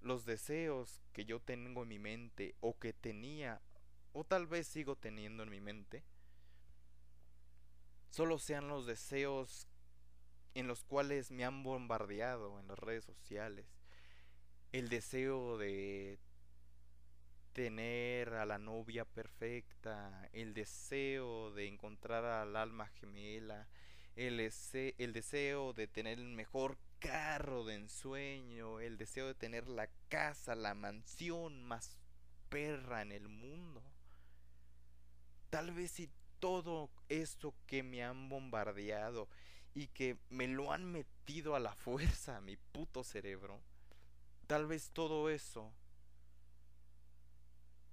[0.02, 3.62] Los deseos que yo tengo en mi mente o que tenía
[4.14, 6.04] o tal vez sigo teniendo en mi mente
[8.10, 9.68] solo sean los deseos
[10.54, 13.66] en los cuales me han bombardeado en las redes sociales.
[14.74, 16.18] El deseo de
[17.54, 23.68] tener a la novia perfecta, el deseo de encontrar al alma gemela,
[24.16, 29.88] el, el deseo de tener el mejor carro de ensueño, el deseo de tener la
[30.10, 31.96] casa, la mansión más
[32.50, 33.84] perra en el mundo.
[35.52, 36.10] Tal vez si
[36.40, 39.30] todo esto que me han bombardeado
[39.76, 43.62] y que me lo han metido a la fuerza a mi puto cerebro,
[44.48, 45.74] tal vez todo eso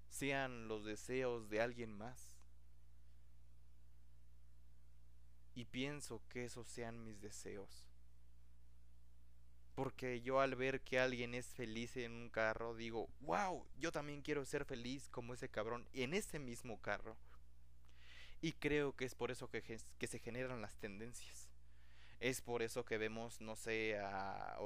[0.08, 2.36] sean los deseos de alguien más.
[5.54, 7.86] Y pienso que esos sean mis deseos.
[9.74, 14.20] Porque yo al ver que alguien es feliz en un carro, digo, wow, yo también
[14.20, 17.16] quiero ser feliz como ese cabrón en ese mismo carro.
[18.42, 21.49] Y creo que es por eso que, que se generan las tendencias.
[22.20, 23.98] Es por eso que vemos, no sé,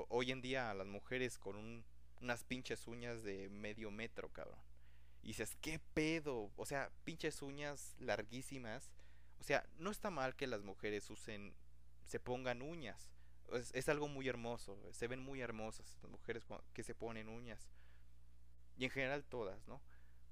[0.08, 1.84] hoy en día a las mujeres con
[2.20, 4.58] unas pinches uñas de medio metro, cabrón.
[5.22, 6.50] Y dices, ¿qué pedo?
[6.56, 8.90] O sea, pinches uñas larguísimas.
[9.38, 11.54] O sea, no está mal que las mujeres usen,
[12.04, 13.12] se pongan uñas.
[13.52, 14.76] Es, es algo muy hermoso.
[14.92, 17.70] Se ven muy hermosas las mujeres que se ponen uñas.
[18.76, 19.80] Y en general todas, ¿no?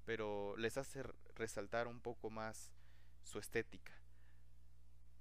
[0.03, 1.03] Pero les hace
[1.35, 2.73] resaltar un poco más
[3.23, 3.93] su estética.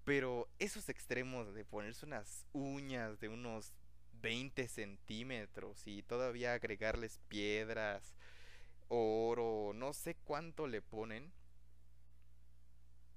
[0.05, 3.73] Pero esos extremos de ponerse unas uñas de unos
[4.21, 8.15] 20 centímetros y todavía agregarles piedras,
[8.89, 11.33] oro, no sé cuánto le ponen.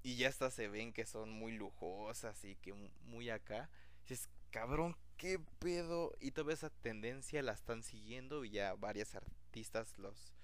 [0.02, 2.72] Y ya hasta se ven que son muy lujosas y que
[3.04, 3.68] muy acá.
[4.08, 6.12] Dices, cabrón, qué pedo.
[6.20, 10.34] Y toda esa tendencia la están siguiendo y ya varias artistas los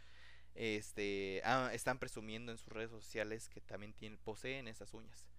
[0.54, 5.31] este ah, están presumiendo en sus redes sociales que también tienen, poseen esas uñas.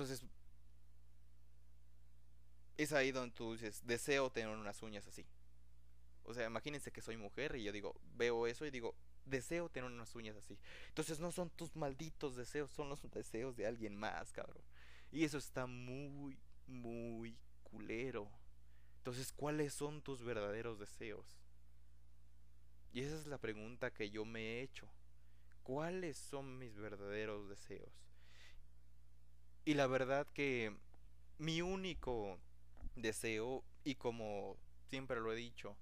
[0.00, 0.24] Entonces,
[2.78, 5.26] es ahí donde tú dices, deseo tener unas uñas así.
[6.24, 8.94] O sea, imagínense que soy mujer y yo digo, veo eso y digo,
[9.26, 10.58] deseo tener unas uñas así.
[10.88, 14.64] Entonces no son tus malditos deseos, son los deseos de alguien más, cabrón.
[15.12, 18.30] Y eso está muy, muy culero.
[19.00, 21.26] Entonces, ¿cuáles son tus verdaderos deseos?
[22.94, 24.90] Y esa es la pregunta que yo me he hecho.
[25.62, 28.09] ¿Cuáles son mis verdaderos deseos?
[29.70, 30.74] Y la verdad que
[31.38, 32.40] mi único
[32.96, 34.56] deseo, y como
[34.88, 35.76] siempre lo he dicho,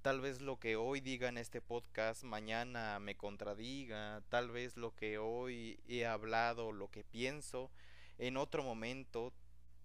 [0.00, 4.94] tal vez lo que hoy diga en este podcast mañana me contradiga, tal vez lo
[4.94, 7.70] que hoy he hablado, lo que pienso,
[8.16, 9.34] en otro momento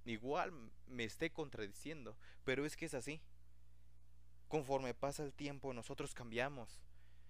[0.06, 0.54] igual
[0.88, 3.20] me esté contradiciendo, pero es que es así.
[4.48, 6.82] Conforme pasa el tiempo nosotros cambiamos,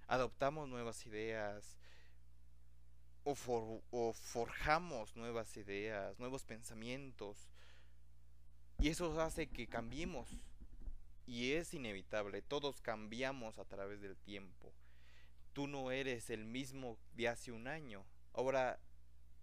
[0.06, 1.76] adoptamos nuevas ideas,
[3.28, 7.50] o, forjamos nuevas ideas, nuevos pensamientos.
[8.80, 10.30] Y eso hace que cambiemos.
[11.26, 14.72] Y es inevitable, todos cambiamos a través del tiempo.
[15.52, 18.06] Tú no eres el mismo de hace un año.
[18.34, 18.80] Ahora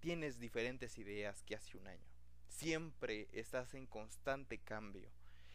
[0.00, 2.06] tienes diferentes ideas que hace un año.
[2.48, 5.10] Siempre estás en constante cambio.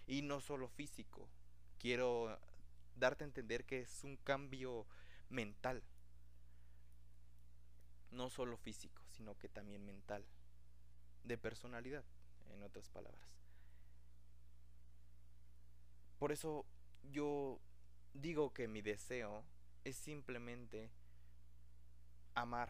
[0.05, 1.27] Y no solo físico.
[1.79, 2.37] Quiero
[2.95, 4.85] darte a entender que es un cambio
[5.29, 5.81] mental
[8.11, 10.25] no solo físico, sino que también mental,
[11.23, 12.03] de personalidad,
[12.51, 13.29] en otras palabras.
[16.17, 16.65] Por eso
[17.03, 17.59] yo
[18.13, 19.43] digo que mi deseo
[19.83, 20.91] es simplemente
[22.35, 22.69] amar.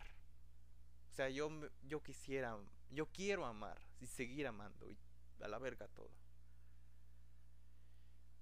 [1.12, 1.50] O sea, yo,
[1.84, 2.58] yo quisiera,
[2.92, 4.98] yo quiero amar y seguir amando y
[5.42, 6.12] a la verga todo.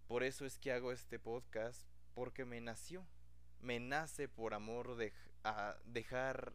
[0.08, 1.82] Por eso es que hago este podcast,
[2.14, 3.06] porque me nació.
[3.60, 6.54] Me nace por amor de a dejar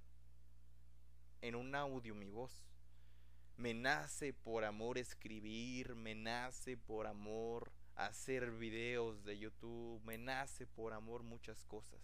[1.42, 2.64] en un audio mi voz.
[3.56, 10.66] Me nace por amor escribir, me nace por amor hacer videos de YouTube, me nace
[10.66, 12.00] por amor muchas cosas.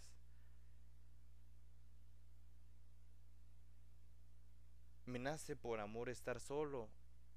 [5.05, 6.87] Me nace por amor estar solo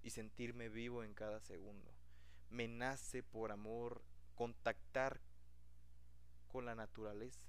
[0.03, 1.91] y sentirme vivo en cada segundo.
[2.51, 4.03] Me nace por amor
[4.35, 5.21] contactar
[6.49, 7.47] con la naturaleza,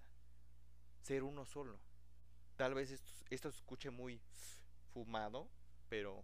[1.02, 1.78] ser uno solo.
[2.56, 2.92] Tal vez
[3.30, 4.22] esto, se escuche muy
[4.94, 5.48] fumado,
[5.90, 6.24] pero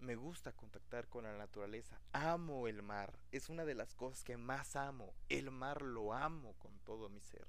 [0.00, 2.00] me gusta contactar con la naturaleza.
[2.12, 3.18] Amo el mar.
[3.32, 5.12] Es una de las cosas que más amo.
[5.28, 7.46] El mar lo amo con todo mi ser.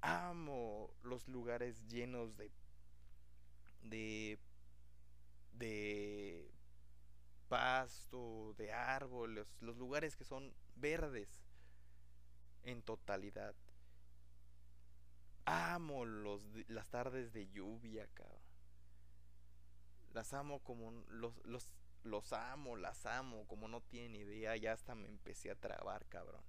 [0.00, 2.52] Amo los lugares llenos de
[3.82, 4.38] de
[5.52, 6.50] de
[7.48, 11.28] pasto, de árboles, los lugares que son verdes
[12.62, 13.54] en totalidad.
[15.50, 18.42] Amo los, las tardes de lluvia, cabrón.
[20.12, 21.70] Las amo como los, los,
[22.04, 26.42] los amo, las amo, como no tienen idea, ya hasta me empecé a trabar, cabrón.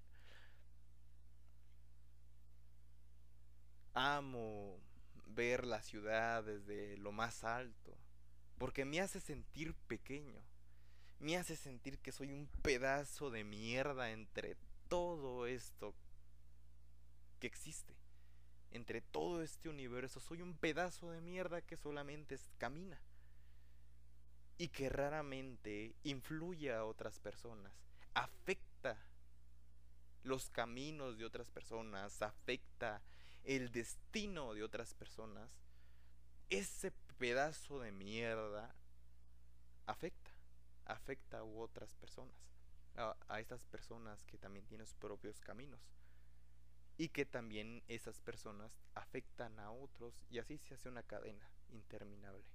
[3.94, 4.82] Amo
[5.28, 7.98] ver la ciudad desde lo más alto,
[8.58, 10.42] porque me hace sentir pequeño,
[11.20, 14.58] me hace sentir que soy un pedazo de mierda entre
[14.90, 15.96] todo esto
[17.40, 17.96] que existe,
[18.72, 23.00] entre todo este universo, soy un pedazo de mierda que solamente camina.
[24.58, 27.72] Y que raramente influye a otras personas,
[28.14, 28.98] afecta
[30.24, 33.02] los caminos de otras personas, afecta
[33.46, 35.50] el destino de otras personas,
[36.50, 38.76] ese pedazo de mierda
[39.86, 40.32] afecta,
[40.86, 42.36] afecta a otras personas,
[42.98, 45.80] a, a estas personas que también tienen sus propios caminos
[47.00, 52.46] y que también esas personas afectan a otros y así se hace una cadena interminable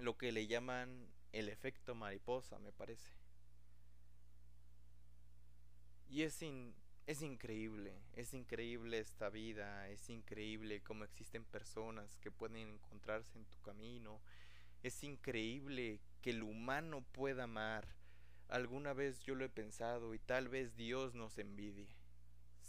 [0.00, 3.12] lo que le llaman el efecto mariposa, me parece.
[6.08, 6.42] Y es,
[7.06, 13.44] es increíble, es increíble esta vida, es increíble cómo existen personas que pueden encontrarse en
[13.44, 14.20] tu camino,
[14.82, 17.86] es increíble que el humano pueda amar.
[18.48, 21.99] Alguna vez yo lo he pensado y tal vez Dios nos envidie.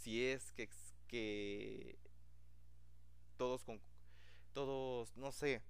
[0.02, 0.68] Si es que,
[1.06, 1.96] que
[3.36, 3.80] todos con
[4.52, 5.62] todos, no sé,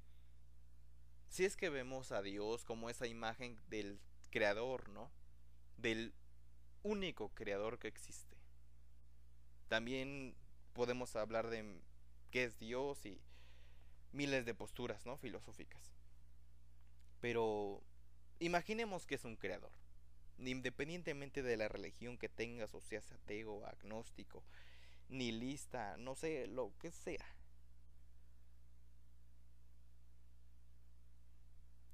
[1.29, 5.11] si es que vemos a Dios como esa imagen del creador, ¿no?
[5.77, 6.15] Del
[6.83, 8.39] único creador que existe.
[9.69, 10.35] También
[10.73, 11.83] podemos hablar de
[12.31, 13.21] qué es Dios y
[14.13, 15.19] miles de posturas, ¿no?
[15.19, 15.93] Filosóficas.
[17.21, 17.83] Pero
[18.39, 19.82] imaginemos que es un creador.
[20.39, 24.43] Independientemente de la religión que tengas, o seas ateo, agnóstico,
[25.09, 27.27] nihilista, no sé, lo que sea.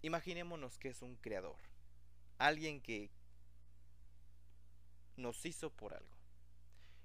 [0.02, 1.58] Imaginémonos que es un creador,
[2.38, 3.10] alguien que
[5.16, 6.16] nos hizo por algo.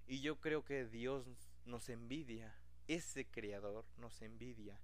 [0.05, 1.25] Y yo creo que Dios
[1.65, 2.53] nos envidia,
[2.87, 4.79] ese creador nos envidia,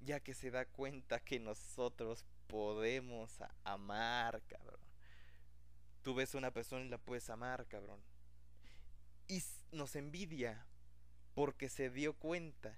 [0.00, 4.91] ya que se da cuenta que nosotros podemos amar, cabrón.
[6.02, 8.00] Tú ves a una persona y la puedes amar, cabrón.
[9.28, 10.66] Y nos envidia
[11.34, 12.76] porque se dio cuenta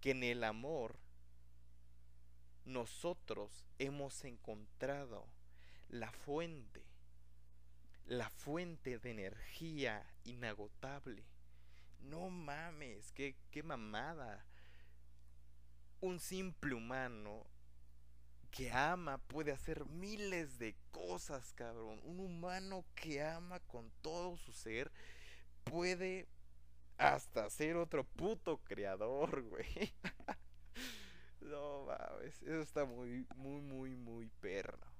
[0.00, 0.98] que en el amor
[2.64, 5.26] nosotros hemos encontrado
[5.88, 6.82] la fuente,
[8.06, 11.24] la fuente de energía inagotable.
[12.00, 14.44] No mames, qué, qué mamada.
[16.00, 17.46] Un simple humano
[18.56, 22.00] que ama puede hacer miles de cosas, cabrón.
[22.04, 24.90] Un humano que ama con todo su ser
[25.64, 26.26] puede
[26.96, 29.66] hasta ser otro puto creador, güey.
[31.40, 34.90] No mames, eso está muy, muy, muy, muy perro.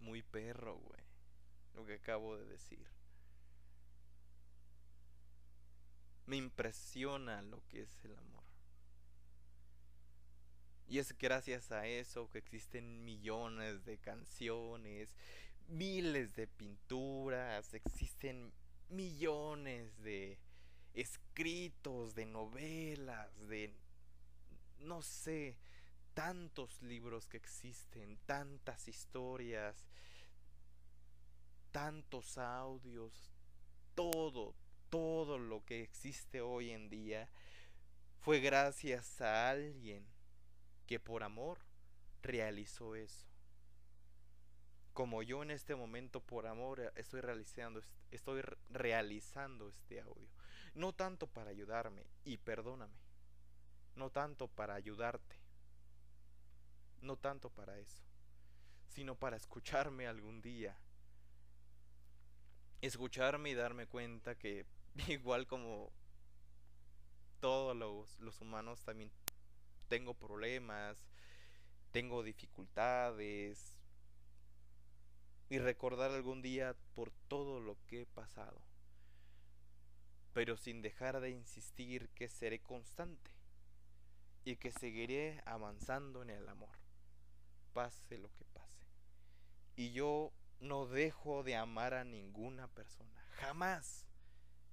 [0.00, 1.02] Muy perro, güey.
[1.74, 2.86] Lo que acabo de decir.
[6.24, 8.31] Me impresiona lo que es el amor.
[10.88, 15.14] Y es gracias a eso que existen millones de canciones,
[15.68, 18.52] miles de pinturas, existen
[18.88, 20.38] millones de
[20.94, 23.72] escritos, de novelas, de
[24.80, 25.56] no sé,
[26.14, 29.86] tantos libros que existen, tantas historias,
[31.70, 33.32] tantos audios,
[33.94, 34.54] todo,
[34.90, 37.28] todo lo que existe hoy en día
[38.20, 40.11] fue gracias a alguien
[40.92, 41.58] que por amor
[42.20, 43.26] realizó eso.
[44.92, 47.80] Como yo en este momento por amor estoy realizando
[48.10, 50.28] estoy realizando este audio.
[50.74, 52.92] No tanto para ayudarme, y perdóname,
[53.96, 55.38] no tanto para ayudarte,
[57.00, 58.04] no tanto para eso,
[58.88, 60.76] sino para escucharme algún día.
[62.82, 64.66] Escucharme y darme cuenta que
[65.08, 65.90] igual como
[67.40, 69.10] todos los, los humanos también
[69.92, 70.96] tengo problemas,
[71.90, 73.76] tengo dificultades
[75.50, 78.58] y recordar algún día por todo lo que he pasado,
[80.32, 83.32] pero sin dejar de insistir que seré constante
[84.46, 86.74] y que seguiré avanzando en el amor,
[87.74, 88.86] pase lo que pase.
[89.76, 94.06] Y yo no dejo de amar a ninguna persona, jamás,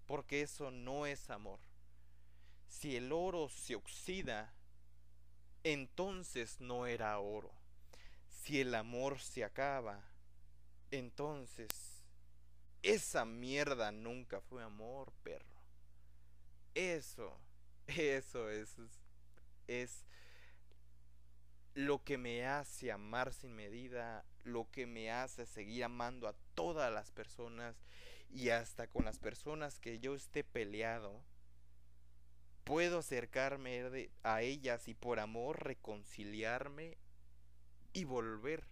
[0.06, 1.60] porque eso no es amor.
[2.70, 4.54] Si el oro se oxida,
[5.64, 7.52] entonces no era oro.
[8.28, 10.02] Si el amor se acaba,
[10.92, 11.70] entonces
[12.82, 15.46] esa mierda nunca fue amor, perro.
[16.76, 17.38] Eso,
[17.88, 18.76] eso es,
[19.68, 20.06] es
[21.74, 26.92] lo que me hace amar sin medida, lo que me hace seguir amando a todas
[26.92, 27.76] las personas
[28.32, 31.22] y hasta con las personas que yo esté peleado
[32.70, 37.00] puedo acercarme a ellas y por amor reconciliarme
[37.94, 38.64] y volver,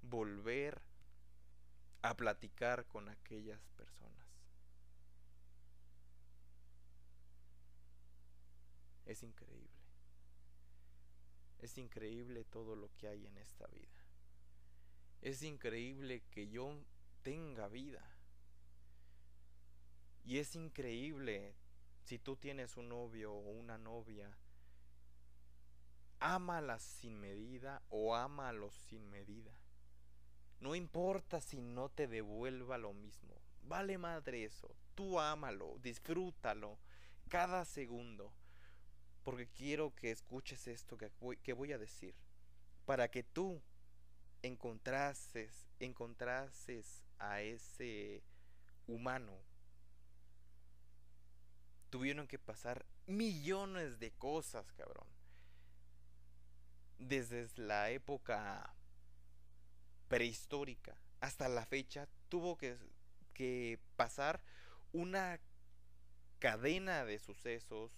[0.00, 0.80] volver
[2.00, 4.26] a platicar con aquellas personas.
[9.04, 9.68] Es increíble.
[11.58, 14.02] Es increíble todo lo que hay en esta vida.
[15.20, 16.82] Es increíble que yo
[17.20, 18.02] tenga vida.
[20.24, 21.54] Y es increíble
[22.04, 24.36] si tú tienes un novio o una novia,
[26.18, 29.52] ámalas sin medida o ámalos sin medida.
[30.60, 33.34] No importa si no te devuelva lo mismo.
[33.62, 34.74] Vale madre eso.
[34.94, 36.78] Tú ámalo, disfrútalo
[37.28, 38.32] cada segundo.
[39.24, 42.14] Porque quiero que escuches esto que voy, que voy a decir.
[42.84, 43.62] Para que tú
[44.42, 48.22] encontrases, encontrases a ese
[48.86, 49.51] humano
[51.92, 55.06] tuvieron que pasar millones de cosas, cabrón.
[56.98, 58.74] Desde la época
[60.08, 62.78] prehistórica hasta la fecha tuvo que,
[63.34, 64.42] que pasar
[64.92, 65.38] una
[66.38, 67.92] cadena de sucesos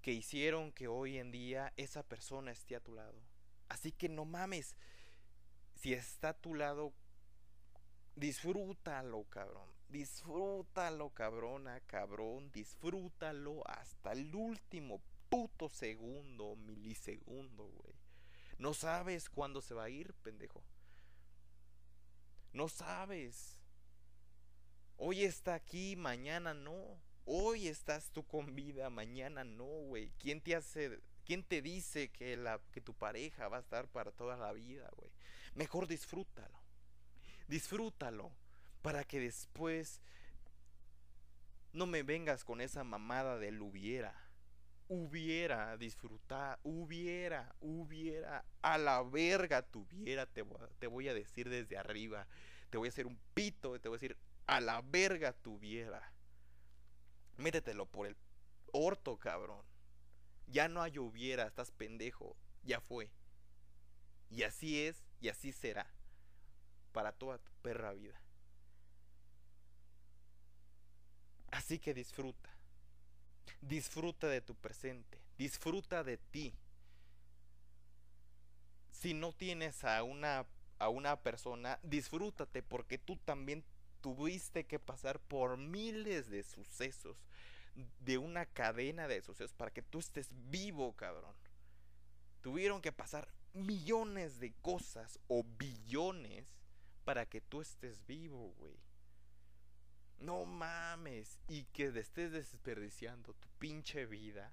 [0.00, 3.20] que hicieron que hoy en día esa persona esté a tu lado.
[3.68, 4.76] Así que no mames,
[5.74, 6.92] si está a tu lado,
[8.14, 9.75] disfrútalo, cabrón.
[9.88, 12.50] Disfrútalo, cabrona, cabrón.
[12.52, 17.94] Disfrútalo hasta el último puto segundo, milisegundo, güey.
[18.58, 20.62] No sabes cuándo se va a ir, pendejo.
[22.52, 23.58] No sabes.
[24.96, 26.98] Hoy está aquí, mañana no.
[27.26, 30.10] Hoy estás tú con vida, mañana no, güey.
[30.18, 34.10] ¿Quién te hace, quién te dice que la que tu pareja va a estar para
[34.10, 35.10] toda la vida, güey?
[35.54, 36.58] Mejor disfrútalo.
[37.46, 38.32] Disfrútalo
[38.86, 40.00] para que después
[41.72, 44.14] no me vengas con esa mamada del hubiera.
[44.86, 50.42] Hubiera disfrutar, hubiera, hubiera, a la verga tuviera, te,
[50.86, 52.28] voy a decir desde arriba.
[52.70, 54.16] Te voy a hacer un pito, te voy a decir,
[54.46, 56.12] a la verga tuviera.
[57.38, 58.16] Métetelo por el
[58.70, 59.66] orto, cabrón.
[60.46, 63.10] Ya no hay hubiera, estás pendejo, ya fue.
[64.30, 65.90] Y así es, y así será.
[66.92, 68.22] Para toda tu perra vida.
[71.56, 72.50] Así que disfruta.
[73.62, 75.18] Disfruta de tu presente.
[75.38, 76.54] Disfruta de ti.
[78.90, 80.44] Si no tienes a una,
[80.78, 83.64] a una persona, disfrútate porque tú también
[84.02, 87.16] tuviste que pasar por miles de sucesos,
[88.00, 91.34] de una cadena de sucesos para que tú estés vivo, cabrón.
[92.42, 96.44] Tuvieron que pasar millones de cosas o billones
[97.06, 98.85] para que tú estés vivo, güey.
[100.18, 101.38] No mames.
[101.48, 104.52] Y que estés desperdiciando tu pinche vida.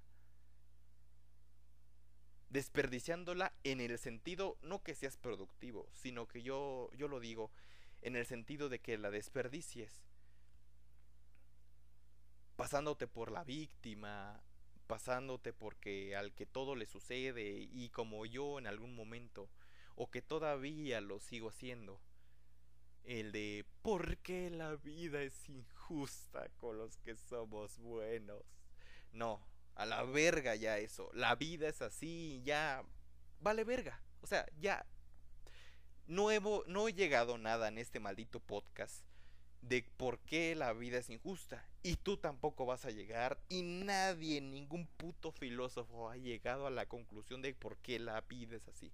[2.50, 7.50] Desperdiciándola en el sentido, no que seas productivo, sino que yo, yo lo digo
[8.02, 10.04] en el sentido de que la desperdicies.
[12.54, 14.40] Pasándote por la víctima,
[14.86, 19.48] pasándote porque al que todo le sucede y como yo en algún momento,
[19.96, 22.00] o que todavía lo sigo haciendo
[23.04, 28.42] el de ¿por qué la vida es injusta con los que somos buenos?
[29.12, 31.10] No, a la verga ya eso.
[31.14, 32.84] La vida es así, ya
[33.40, 34.00] vale verga.
[34.20, 34.86] O sea, ya
[36.06, 39.04] no he, no he llegado nada en este maldito podcast
[39.62, 41.66] de por qué la vida es injusta.
[41.82, 43.38] Y tú tampoco vas a llegar.
[43.48, 48.56] Y nadie, ningún puto filósofo ha llegado a la conclusión de por qué la vida
[48.56, 48.92] es así.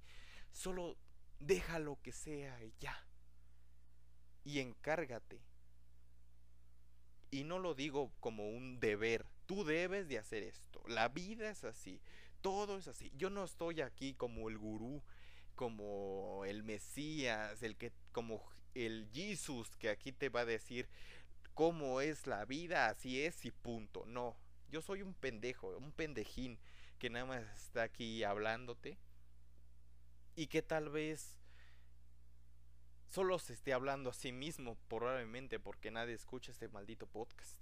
[0.53, 0.97] Solo
[1.39, 3.05] déjalo que sea y ya.
[4.45, 5.41] Y encárgate.
[7.31, 9.27] Y no lo digo como un deber.
[9.47, 10.83] Tú debes de hacer esto.
[10.89, 12.01] La vida es así.
[12.41, 13.13] Todo es así.
[13.17, 15.03] Yo no estoy aquí como el gurú,
[15.55, 18.43] como el Mesías, el que como
[18.75, 20.89] el Jesús que aquí te va a decir
[21.55, 24.05] cómo es la vida, así es y punto.
[24.07, 24.37] No,
[24.71, 26.59] yo soy un pendejo, un pendejín
[26.99, 28.99] que nada más está aquí hablándote
[30.37, 31.40] y que tal vez
[33.11, 37.59] solo se esté hablando a sí mismo probablemente porque nadie escucha este maldito podcast.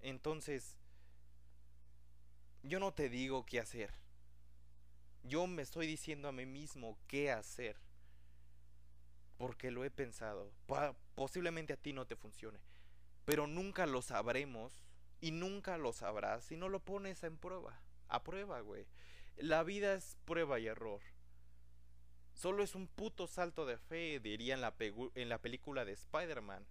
[0.00, 0.76] Entonces,
[2.62, 3.92] yo no te digo qué hacer.
[5.22, 7.76] Yo me estoy diciendo a mí mismo qué hacer
[9.36, 10.50] porque lo he pensado.
[11.14, 12.60] posiblemente a ti no te funcione,
[13.24, 14.72] pero nunca lo sabremos
[15.20, 17.80] y nunca lo sabrás si no lo pones en prueba.
[18.08, 18.86] A prueba, güey.
[19.36, 21.02] La vida es prueba y error.
[22.38, 26.64] Solo es un puto salto de fe, diría en la, película de Spider-Man.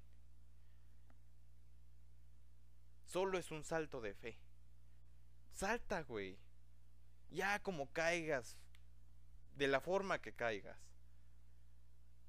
[3.06, 4.38] Solo es un salto de fe.
[5.52, 6.38] Salta, güey.
[7.32, 8.58] Ya como caigas.
[9.56, 10.88] De la forma que caigas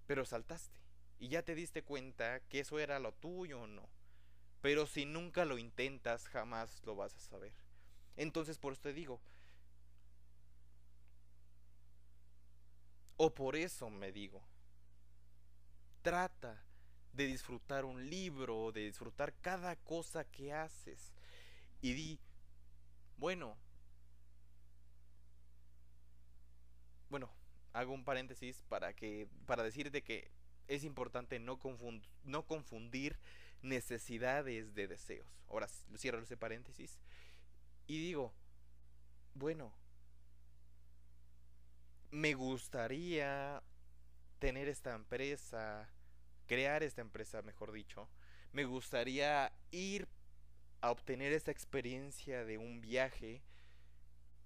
[0.09, 0.81] pero saltaste
[1.19, 3.91] y ya te diste cuenta que eso era lo tuyo o no.
[4.63, 7.53] Pero si nunca lo intentas, jamás lo vas a saber.
[8.17, 9.21] Entonces por eso te digo,
[13.19, 14.41] o por eso me digo,
[16.03, 16.65] trata
[17.13, 21.13] de disfrutar un libro, de disfrutar cada cosa que haces.
[21.83, 22.21] Y di,
[23.17, 23.57] bueno,
[27.11, 27.29] bueno,
[27.73, 30.31] hago un paréntesis para que para decirte que
[30.69, 31.59] es importante no,
[32.25, 33.19] no confundir
[33.63, 35.27] necesidades de deseos.
[35.49, 35.67] Ahora
[35.97, 37.01] cierro ese paréntesis
[37.89, 38.33] y digo,
[39.35, 39.73] bueno,
[42.11, 43.63] me gustaría
[44.39, 45.89] tener esta empresa,
[46.47, 48.09] crear esta empresa, mejor dicho.
[48.53, 50.09] Me gustaría ir
[50.81, 53.43] a obtener esta experiencia de un viaje.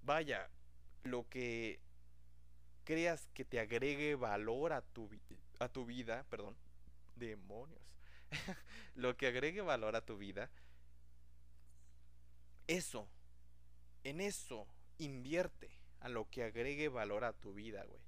[0.02, 0.50] Vaya,
[1.04, 1.80] lo que
[2.84, 5.08] creas que te agregue valor a tu,
[5.60, 6.56] a tu vida, perdón,
[7.16, 7.80] demonios,
[8.94, 10.50] lo que agregue valor a tu vida,
[12.66, 13.08] eso,
[14.02, 14.66] en eso
[14.98, 18.02] invierte a lo que agregue valor a tu vida, güey.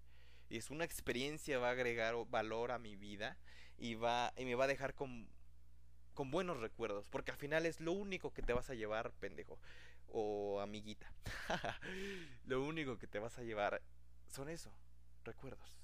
[0.48, 3.36] Y es una experiencia, va a agregar valor a mi vida
[3.78, 5.28] y, va, y me va a dejar con,
[6.12, 9.58] con buenos recuerdos, porque al final es lo único que te vas a llevar, pendejo,
[10.08, 11.10] o amiguita.
[12.44, 13.80] lo único que te vas a llevar
[14.26, 14.70] son eso,
[15.24, 15.74] recuerdos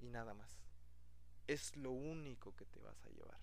[0.00, 0.60] y nada más.
[1.46, 3.38] Es lo único que te vas a llevar.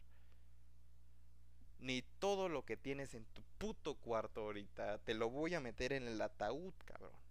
[1.79, 5.93] Ni todo lo que tienes en tu puto cuarto ahorita te lo voy a meter
[5.93, 7.26] en el ataúd, cabrón.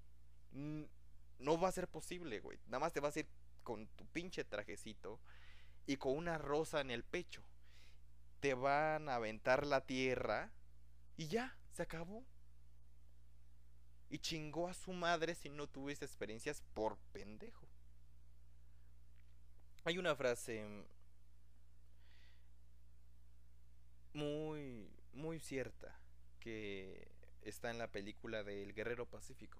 [0.52, 2.58] No va a ser posible, güey.
[2.66, 3.28] Nada más te vas a ir
[3.62, 5.20] con tu pinche trajecito
[5.86, 7.42] y con una rosa en el pecho.
[8.40, 10.50] Te van a aventar la tierra
[11.16, 12.24] y ya, se acabó
[14.08, 17.66] y chingó a su madre si no tuviste experiencias por pendejo.
[19.84, 20.64] Hay una frase
[24.12, 25.94] muy muy cierta
[26.40, 27.08] que
[27.42, 29.58] está en la película del Guerrero Pacífico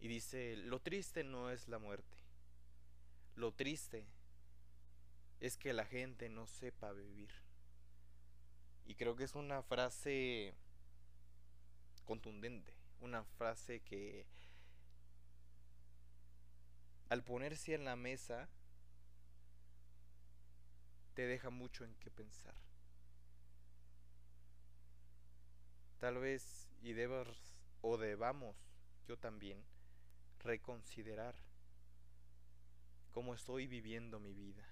[0.00, 2.18] y dice, "Lo triste no es la muerte.
[3.36, 4.06] Lo triste
[5.40, 7.30] es que la gente no sepa vivir."
[8.86, 10.54] Y creo que es una frase
[12.04, 12.74] contundente
[13.04, 14.26] una frase que
[17.10, 18.48] al ponerse en la mesa
[21.12, 22.54] te deja mucho en qué pensar.
[25.98, 27.28] Tal vez y debas
[27.82, 28.56] o debamos
[29.06, 29.62] yo también
[30.44, 31.34] reconsiderar
[33.12, 34.64] cómo estoy viviendo mi vida.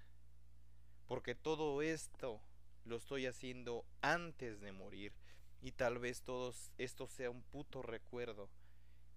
[1.07, 2.41] Porque todo esto
[2.85, 5.13] lo estoy haciendo antes de morir
[5.61, 8.49] y tal vez todo esto sea un puto recuerdo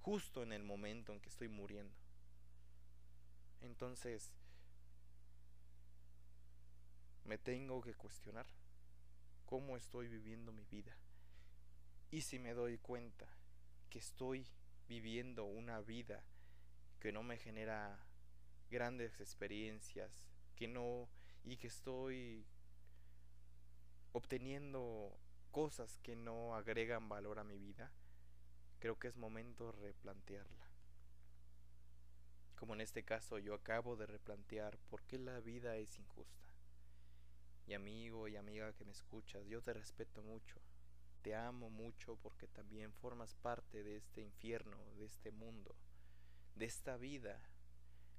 [0.01, 1.95] justo en el momento en que estoy muriendo.
[3.61, 4.31] Entonces,
[7.25, 8.47] me tengo que cuestionar
[9.47, 10.97] cómo estoy viviendo mi vida.
[12.13, 13.27] Y si me doy cuenta
[13.91, 14.47] que estoy
[14.89, 16.23] viviendo una vida
[17.07, 17.97] que no me genera
[18.69, 20.25] grandes experiencias,
[20.57, 21.09] que no
[21.45, 22.45] y que estoy
[24.11, 25.17] obteniendo
[25.53, 27.93] cosas que no agregan valor a mi vida,
[28.81, 30.67] creo que es momento replantearla.
[32.57, 36.49] Como en este caso yo acabo de replantear por qué la vida es injusta.
[37.69, 40.57] Y amigo y amiga que me escuchas, yo te respeto mucho.
[41.23, 45.77] Te amo mucho porque también formas parte de este infierno, de este mundo,
[46.57, 47.39] de esta vida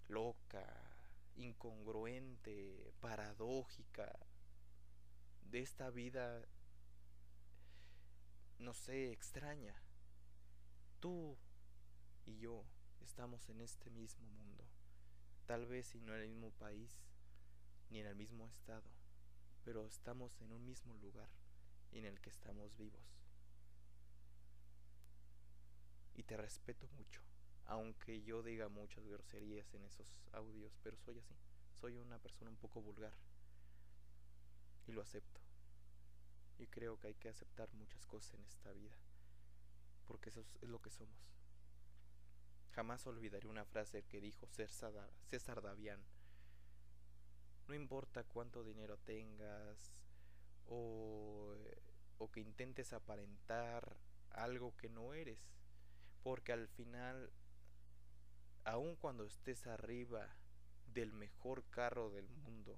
[0.08, 0.66] loca,
[1.36, 4.18] incongruente, paradójica,
[5.42, 6.48] de esta vida,
[8.60, 9.76] no sé, extraña.
[11.00, 11.38] Tú
[12.26, 12.64] y yo
[13.02, 14.64] estamos en este mismo mundo,
[15.46, 16.92] tal vez si no en el mismo país,
[17.90, 18.90] ni en el mismo estado,
[19.64, 21.30] pero estamos en un mismo lugar
[21.92, 23.02] en el que estamos vivos.
[26.16, 27.22] Y te respeto mucho,
[27.68, 31.36] aunque yo diga muchas groserías en esos audios, pero soy así,
[31.80, 33.14] soy una persona un poco vulgar.
[34.88, 35.42] Y lo acepto.
[36.60, 38.96] Y creo que hay que aceptar muchas cosas en esta vida,
[40.08, 41.38] porque eso es lo que somos.
[42.72, 46.00] Jamás olvidaré una frase que dijo César Davián.
[47.68, 49.92] No importa cuánto dinero tengas
[50.68, 51.56] o,
[52.18, 53.98] o que intentes aparentar
[54.32, 55.40] algo que no eres,
[56.24, 57.32] porque al final,
[58.68, 60.28] aun cuando estés arriba
[60.94, 62.78] del mejor carro del mundo,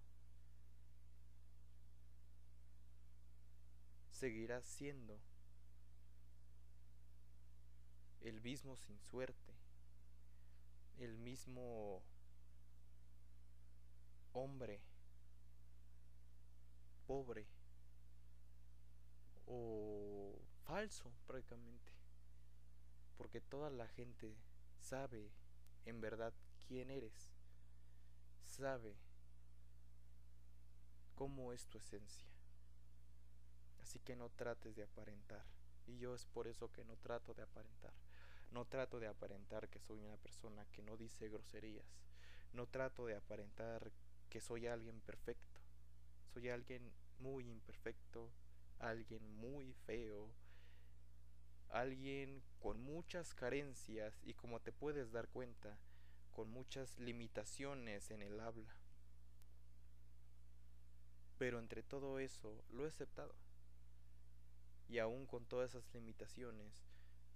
[4.12, 5.20] seguirás siendo
[8.22, 9.56] el mismo sin suerte,
[11.00, 12.04] el mismo
[14.34, 14.82] hombre
[17.08, 17.48] pobre
[19.48, 21.92] o falso prácticamente,
[23.18, 24.38] porque toda la gente
[24.80, 25.32] sabe
[25.86, 26.34] en verdad
[26.68, 27.32] quién eres,
[28.46, 28.96] sabe
[31.16, 32.28] cómo es tu esencia.
[33.82, 35.44] Así que no trates de aparentar.
[35.88, 37.94] Y yo es por eso que no trato de aparentar.
[38.52, 42.04] No trato de aparentar que soy una persona que no dice groserías.
[42.54, 43.92] No trato de aparentar
[44.30, 45.60] que soy alguien perfecto.
[46.34, 48.32] Soy alguien muy imperfecto,
[48.80, 50.30] alguien muy feo,
[51.70, 55.78] alguien con muchas carencias y como te puedes dar cuenta,
[56.32, 58.74] con muchas limitaciones en el habla.
[61.38, 63.34] Pero entre todo eso lo he aceptado
[64.90, 66.84] y aún con todas esas limitaciones,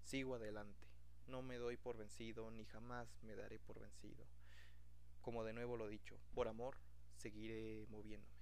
[0.04, 0.88] sigo adelante.
[1.28, 4.26] No me doy por vencido ni jamás me daré por vencido.
[5.22, 6.76] Como de nuevo lo dicho, por amor
[7.16, 8.34] seguiré moviéndome,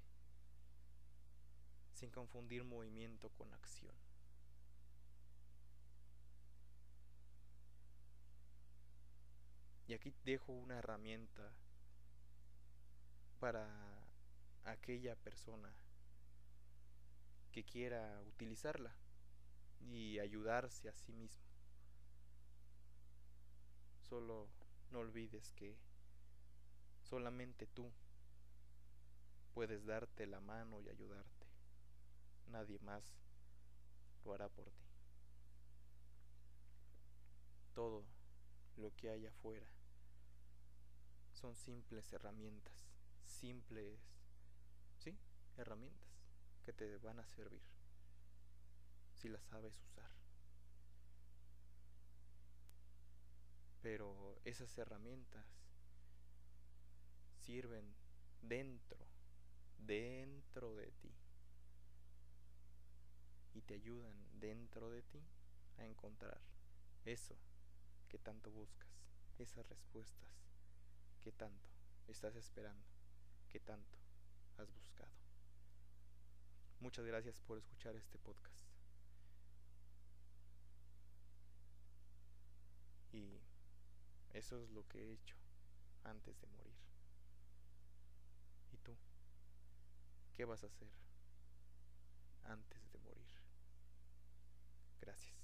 [1.93, 3.93] sin confundir movimiento con acción.
[9.91, 11.51] Y aquí dejo una herramienta
[13.41, 13.67] para
[14.63, 15.69] aquella persona
[17.51, 18.95] que quiera utilizarla
[19.81, 21.43] y ayudarse a sí mismo.
[23.99, 24.47] Solo
[24.91, 25.75] no olvides que
[27.01, 27.91] solamente tú
[29.53, 31.47] puedes darte la mano y ayudarte.
[32.47, 33.03] Nadie más
[34.23, 34.85] lo hará por ti.
[37.73, 38.05] Todo
[38.77, 39.80] lo que hay afuera
[41.41, 42.85] son simples herramientas,
[43.25, 43.99] simples,
[44.99, 45.17] sí,
[45.57, 46.07] herramientas
[46.63, 47.63] que te van a servir
[49.15, 50.11] si las sabes usar.
[53.81, 55.43] Pero esas herramientas
[57.39, 57.91] sirven
[58.43, 58.99] dentro,
[59.79, 61.11] dentro de ti.
[63.55, 65.23] Y te ayudan dentro de ti
[65.79, 66.39] a encontrar
[67.05, 67.35] eso
[68.09, 68.87] que tanto buscas,
[69.39, 70.31] esas respuestas
[71.21, 71.69] que tanto
[72.07, 72.85] estás esperando,
[73.49, 73.97] que tanto
[74.57, 75.11] has buscado.
[76.79, 78.65] Muchas gracias por escuchar este podcast.
[83.11, 83.39] Y
[84.33, 85.35] eso es lo que he hecho
[86.03, 86.75] antes de morir.
[88.71, 88.97] ¿Y tú?
[90.35, 90.89] ¿Qué vas a hacer
[92.43, 93.27] antes de morir?
[95.01, 95.40] Gracias.